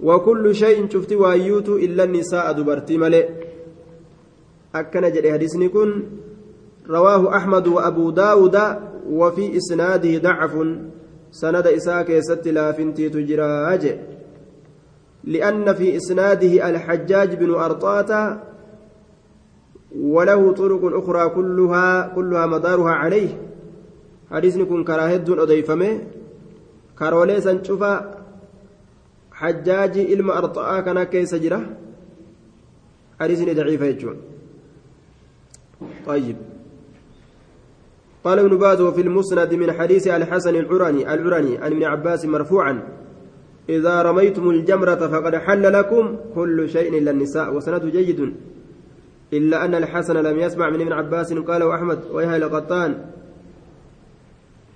wakullu 0.00 0.54
shay'in 0.54 0.88
cufti 0.88 1.16
waayyuutu 1.22 1.78
illa 1.78 2.06
nisaa'a 2.06 2.54
dubartii 2.54 2.98
malee 2.98 3.24
akkana 4.72 5.10
jedhe 5.10 5.30
hadisni 5.30 5.68
kun 5.68 5.90
rawaahu 6.96 7.32
axmadu 7.38 7.74
wa 7.76 7.86
abuu 7.90 8.12
daawuda 8.12 8.64
وفي 9.10 9.56
إسناده 9.56 10.18
ضعف 10.18 10.52
سند 11.30 11.66
إساء 11.66 12.02
كيست 12.02 12.48
لا 12.48 12.72
فنتي 12.72 13.08
تجراج 13.08 13.98
لأن 15.24 15.74
في 15.74 15.96
إسناده 15.96 16.70
الحجاج 16.70 17.34
بن 17.34 17.50
أرطاة 17.54 18.40
وله 20.00 20.52
طرق 20.52 20.80
أخرى 20.84 21.28
كلها 21.28 22.12
كلها 22.14 22.46
مدارها 22.46 22.92
عليه. 22.92 23.40
حديث 24.30 24.58
كن 24.58 24.84
كراهد 24.84 25.30
أضيفمه. 25.30 26.00
كارولي 26.98 27.40
سنشوفا. 27.40 28.24
حجاج 29.32 29.98
إلما 29.98 30.38
أرطاء 30.38 30.80
كان 30.80 31.02
كيس 31.02 31.34
جرة. 31.34 31.62
حديث 33.20 33.56
ضعيف 33.56 33.80
يجون. 33.80 34.16
طيب. 36.06 36.36
قال 38.24 38.38
ابن 38.38 38.56
باز 38.56 38.80
وفي 38.80 39.00
المسند 39.00 39.54
من 39.54 39.72
حديث 39.72 40.08
الحسن 40.08 40.54
العراني 40.56 41.14
العراني 41.14 41.58
عن 41.58 41.72
ابن 41.72 41.84
عباس 41.84 42.24
مرفوعا 42.24 42.82
إذا 43.68 44.02
رميتم 44.02 44.50
الجمرة 44.50 44.94
فقد 45.06 45.34
حل 45.36 45.72
لكم 45.72 46.16
كل 46.34 46.68
شيء 46.68 46.98
إلا 46.98 47.10
النساء. 47.10 47.54
وسند 47.54 47.86
جيد. 47.86 48.34
إلا 49.32 49.64
أن 49.64 49.74
الحسن 49.74 50.16
لم 50.16 50.38
يسمع 50.38 50.70
من 50.70 50.80
ابن 50.80 50.92
عباس 50.92 51.32
قال 51.32 51.62
وأحمد 51.62 52.00
ويهل 52.10 52.44
قطان. 52.44 52.90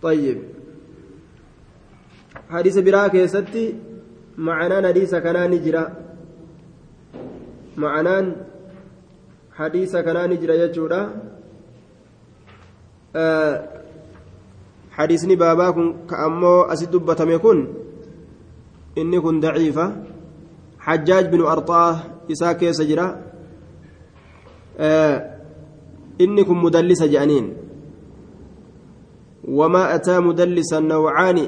طيب. 0.02 0.38
حديث 2.50 2.78
براك 2.78 3.14
يا 3.14 3.26
ستي 3.26 3.74
معنى 4.38 4.88
حديث 4.88 5.14
كان 5.14 5.50
نجرا 5.50 5.84
معنى 7.76 8.32
حديث 9.54 9.96
كان 9.96 10.30
نجرا 10.30 10.54
يجورا. 10.54 11.02
آه 13.16 13.68
حديثني 14.90 15.36
بابا 15.36 15.70
كن 15.70 16.06
كأمو 16.10 16.62
أسد 16.62 16.90
دبتم 16.90 17.30
يكون 17.30 17.58
إني 18.98 19.20
كن 19.20 19.40
ضعيفة. 19.40 19.86
حجاج 20.78 21.24
بن 21.26 21.40
أرطاه 21.40 21.96
إساء 22.32 22.52
كيس 22.52 22.80
إني 26.20 26.44
كن 26.44 26.56
مدلس 26.56 27.02
جانين. 27.02 27.56
وما 29.48 29.94
أتى 29.94 30.20
مدلسا 30.20 30.80
نوعان 30.80 31.38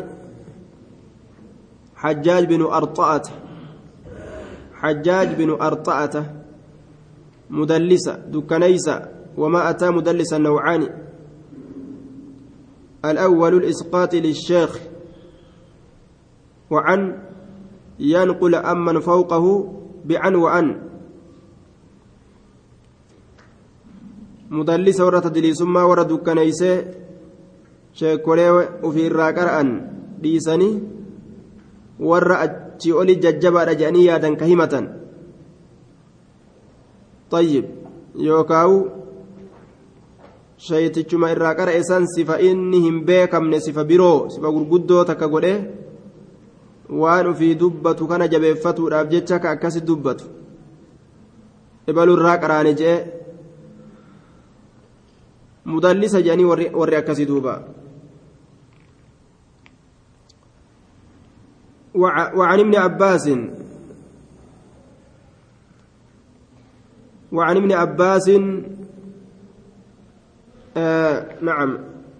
حجاج 1.96 2.44
بن 2.44 2.62
أرطأة. 2.62 3.22
حجاج 4.74 5.28
بن 5.34 5.50
أرطأة. 5.50 6.14
مدلسة 7.50 8.16
دكنيسة 8.16 9.08
وما 9.36 9.70
أتى 9.70 9.90
مدلسا 9.90 10.38
نوعان 10.38 10.88
الأول 13.04 13.54
الإسقاط 13.54 14.14
للشيخ. 14.14 14.80
وعن 16.70 17.00
ينقل 18.00 18.54
أمن 18.54 19.00
فوقه 19.00 19.44
بعن 20.04 20.34
وأن. 20.34 20.91
مدلس 24.52 24.98
ورة 25.00 25.18
تدليسما 25.18 25.82
ورة 25.82 26.02
دكنيسة 26.02 26.72
sheekolee 27.92 28.50
ofii 28.88 29.06
irraa 29.08 29.32
qara'an 29.36 29.70
dhiisanii 30.22 30.74
warra 32.10 32.38
achii 32.44 32.92
oli 33.00 33.16
jajjabaadha 33.24 33.74
jedhanii 33.80 34.08
yaadan 34.08 34.36
ka 34.40 34.48
himatan 34.50 34.86
طيب 37.32 37.64
يوكاو 38.16 38.72
san 41.82 42.06
sifa 42.06 42.40
inni 42.40 42.80
hin 42.80 43.04
beekamne 43.04 43.60
sifa 43.60 43.84
biroo 43.84 44.28
sifa 44.28 44.52
gurguddoo 44.52 45.04
takka 45.04 45.28
godhe 45.28 45.54
waan 47.02 47.26
ufii 47.26 47.54
dubbatu 47.54 48.06
kana 48.06 48.28
jabeeffatuudhaaf 48.28 49.08
jecha 49.08 49.38
ka 49.38 49.50
akkasi 49.50 49.80
dubbatu 49.80 50.24
ibalu 51.88 52.12
irraa 52.16 52.36
qaraane 52.42 52.72
jee 52.80 52.96
mudallisa 55.64 56.22
jedhanii 56.22 56.44
warri 56.72 56.96
akkasii 56.96 57.26
duuba 57.26 57.62
وعن 61.94 62.58
ابن 62.60 62.74
عباس. 62.76 63.28
وعن 67.32 67.56
ابن 67.56 67.72
عباس 67.72 68.30
آه 70.76 71.26
نعم. 71.42 71.78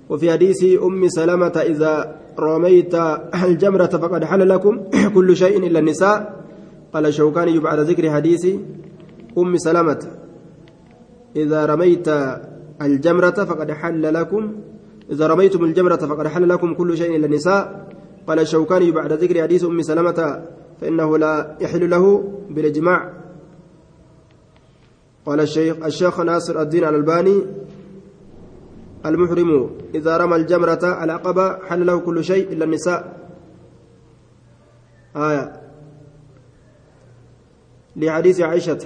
وفي 0.09 0.33
حديث 0.33 0.83
أم 0.83 1.09
سلمة 1.09 1.57
إذا 1.57 2.17
رميت 2.39 2.95
الجمرة 3.45 3.87
فقد 3.87 4.25
حل 4.25 4.49
لكم 4.49 4.81
كل 5.15 5.37
شيء 5.37 5.67
إلا 5.67 5.79
النساء. 5.79 6.45
قال 6.95 7.15
شوكاني 7.15 7.59
بعد 7.59 7.79
ذكر 7.79 8.11
حديث 8.11 8.47
أم 9.39 9.57
سلمة 9.57 10.03
إذا 11.37 11.67
رميت 11.67 12.09
الجمرة 12.83 13.31
فقد 13.45 13.71
حل 13.71 14.15
لكم 14.15 14.55
إذا 15.11 15.27
رميتم 15.27 15.65
الجمرة 15.65 15.97
فقد 15.97 16.27
حل 16.27 16.49
لكم 16.49 16.75
كل 16.75 16.97
شيء 16.97 17.17
إلا 17.17 17.27
النساء. 17.27 17.89
قال 18.27 18.39
الشوكاني 18.39 18.91
بعد 18.91 19.13
ذكر 19.13 19.43
حديث 19.43 19.65
أم 19.65 19.83
سلمة 19.83 20.43
فإنه 20.81 21.19
لا 21.19 21.57
يحل 21.61 21.91
له 21.91 22.33
بالإجماع. 22.51 23.13
قال 25.27 25.41
الشيخ 25.41 25.77
الشيخ 25.85 26.21
ناصر 26.21 26.61
الدين 26.61 26.85
الألباني 26.85 27.47
المحرم 29.07 29.71
إذا 29.95 30.17
رمى 30.17 30.37
الجمرة 30.37 31.05
العقبة 31.05 31.59
حل 31.67 31.87
له 31.87 31.99
كل 31.99 32.25
شيء 32.25 32.53
إلا 32.53 32.65
النساء. 32.65 33.17
آية. 35.17 35.53
لحديث 37.97 38.41
عائشة 38.41 38.79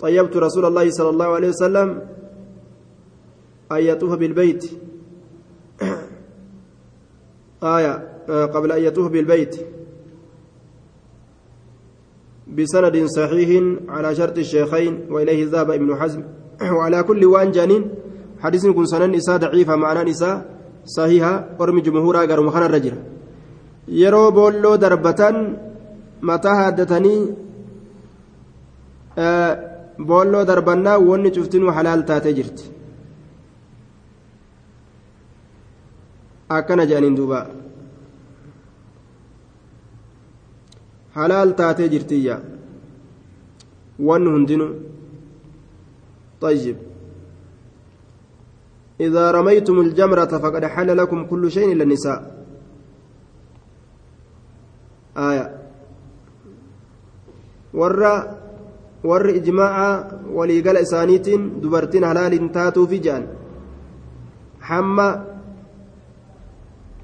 طيبت 0.00 0.36
رسول 0.36 0.64
الله 0.64 0.90
صلى 0.90 1.10
الله 1.10 1.34
عليه 1.34 1.48
وسلم 1.48 2.13
أن 3.72 3.82
يطوف 3.82 4.12
بالبيت. 4.14 4.70
آية 7.62 7.92
قبل 8.28 8.72
أن 8.72 8.82
يطوف 8.82 9.06
بالبيت. 9.12 9.56
بسند 12.56 12.96
صحيح 13.06 13.50
على 13.88 14.14
شرط 14.14 14.38
الشيخين 14.38 15.06
وإليه 15.10 15.46
ذهب 15.52 15.70
ابن 15.70 15.96
حزم. 15.96 16.22
وعلى 16.62 17.02
كل 17.02 17.24
وان 17.24 17.50
جانين 17.50 17.84
حديث 18.40 18.66
كن 18.66 18.86
سنن 18.86 19.10
نساء 19.10 19.36
ضعيفة 19.36 19.76
معنى 19.76 20.10
نساء 20.10 20.46
صحيحة 20.84 21.48
ورمي 21.58 21.80
جمهورا 21.80 22.18
قالوا 22.18 22.44
مخنا 22.44 22.66
الرجل. 22.66 22.94
يرو 23.88 24.30
بولو 24.30 24.74
دربة 24.76 25.20
متى 26.22 26.48
هادتني 26.48 27.34
آه 29.18 29.74
boolloo 29.98 30.44
darbannaa 30.44 30.98
wanni 30.98 31.30
cuftinuu 31.30 31.70
halaal 31.70 32.02
taatee 32.04 32.34
akkana 36.48 36.86
jedhaniin 36.86 37.16
duuba 37.16 37.46
halaal 41.14 41.54
taatee 41.60 41.88
jirtiyya 41.88 42.40
wanni 43.98 44.30
hundinuu 44.30 44.72
طيب 46.44 46.76
إذا 49.00 49.30
رميتم 49.30 49.80
الجمرة 49.80 50.32
فقد 50.38 50.64
حل 50.64 50.96
لكم 50.96 51.26
كل 51.26 51.50
شيء 51.50 51.72
إلا 51.72 51.82
النساء 51.84 52.20
آية 55.16 55.46
ورّا 57.74 58.44
warri 59.04 59.36
ijmaaca 59.36 60.16
waliigala 60.32 60.80
isaaniitiin 60.80 61.62
dubartiin 61.62 62.04
halaaliin 62.04 62.48
taatuufi 62.50 62.98
jedhan 63.04 63.24
hamma 64.58 65.08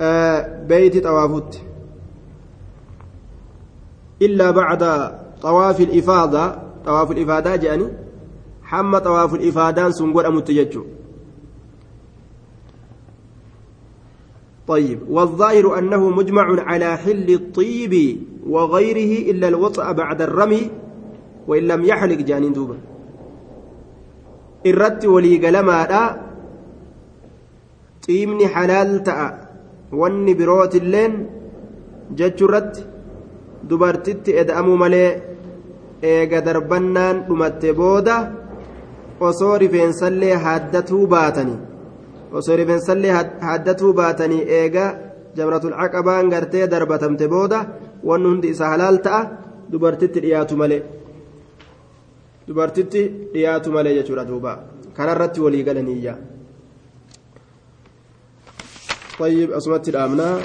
xawaafutti 0.01 1.61
illaa 4.27 4.53
bacda 4.53 4.93
xawaafi 5.43 5.85
ifaadaa 6.01 6.49
xawaafu 6.85 7.13
ifaadaa 7.25 7.57
jedhani 7.65 7.87
hamma 8.71 9.01
xawaafu 9.07 9.37
ifaadaan 9.51 9.93
sun 9.93 10.13
godhamutti 10.17 10.55
jechuu 10.61 10.87
طيب 14.71 14.99
والظاهر 15.11 15.79
أنه 15.79 16.11
مجمع 16.11 16.47
على 16.63 16.97
حل 16.97 17.29
الطيب 17.35 17.95
وغيره 18.47 19.31
إلا 19.31 19.49
الوطأ 19.49 19.93
بعد 19.93 20.23
الرمي 20.23 20.71
وإن 21.49 21.63
لم 21.63 21.85
يحلق 21.85 22.21
جانين 22.23 22.53
دوبا 22.53 22.77
irratti 24.65 25.09
walii 25.09 25.39
galamaadha 25.41 26.03
xiibni 28.05 28.45
halaal 28.45 29.01
ta'a 29.09 29.29
wanni 29.93 30.35
birootilleen 30.41 31.13
jechuurratti 32.19 32.83
dubartitti 33.71 34.31
eda'amuu 34.43 34.77
malee 34.83 35.11
eega 36.13 36.41
darbannaan 36.47 37.17
dhumatte 37.29 37.73
booda 37.81 38.17
osoo 39.29 39.55
rifeensallee 39.63 40.35
haaddatuu 40.45 41.05
baatanii 41.15 41.59
osoo 42.39 42.57
rifeensallee 42.61 43.13
haaddatuu 43.47 43.93
baatanii 44.01 44.43
eega 44.61 44.87
jamratul 45.37 45.75
caqabaan 45.81 46.31
gartee 46.33 46.67
darbatamte 46.73 47.27
booda 47.35 47.59
wanni 48.09 48.29
hundi 48.33 48.49
isa 48.55 48.69
halaal 48.73 48.97
ta'a 49.07 49.21
dubartitti 49.73 50.21
dhiyaatu 50.25 50.57
malee. 50.63 50.83
dubartitti 52.49 53.03
dhiyaatu 53.33 53.69
malee 53.77 53.95
jechuudha 53.99 54.25
duuba 54.31 54.53
kanarratti 54.97 55.41
walii 55.45 55.65
galaniyya 55.69 56.15
طيب 59.21 59.51
أسمت 59.53 59.89
الآمنة 59.89 60.41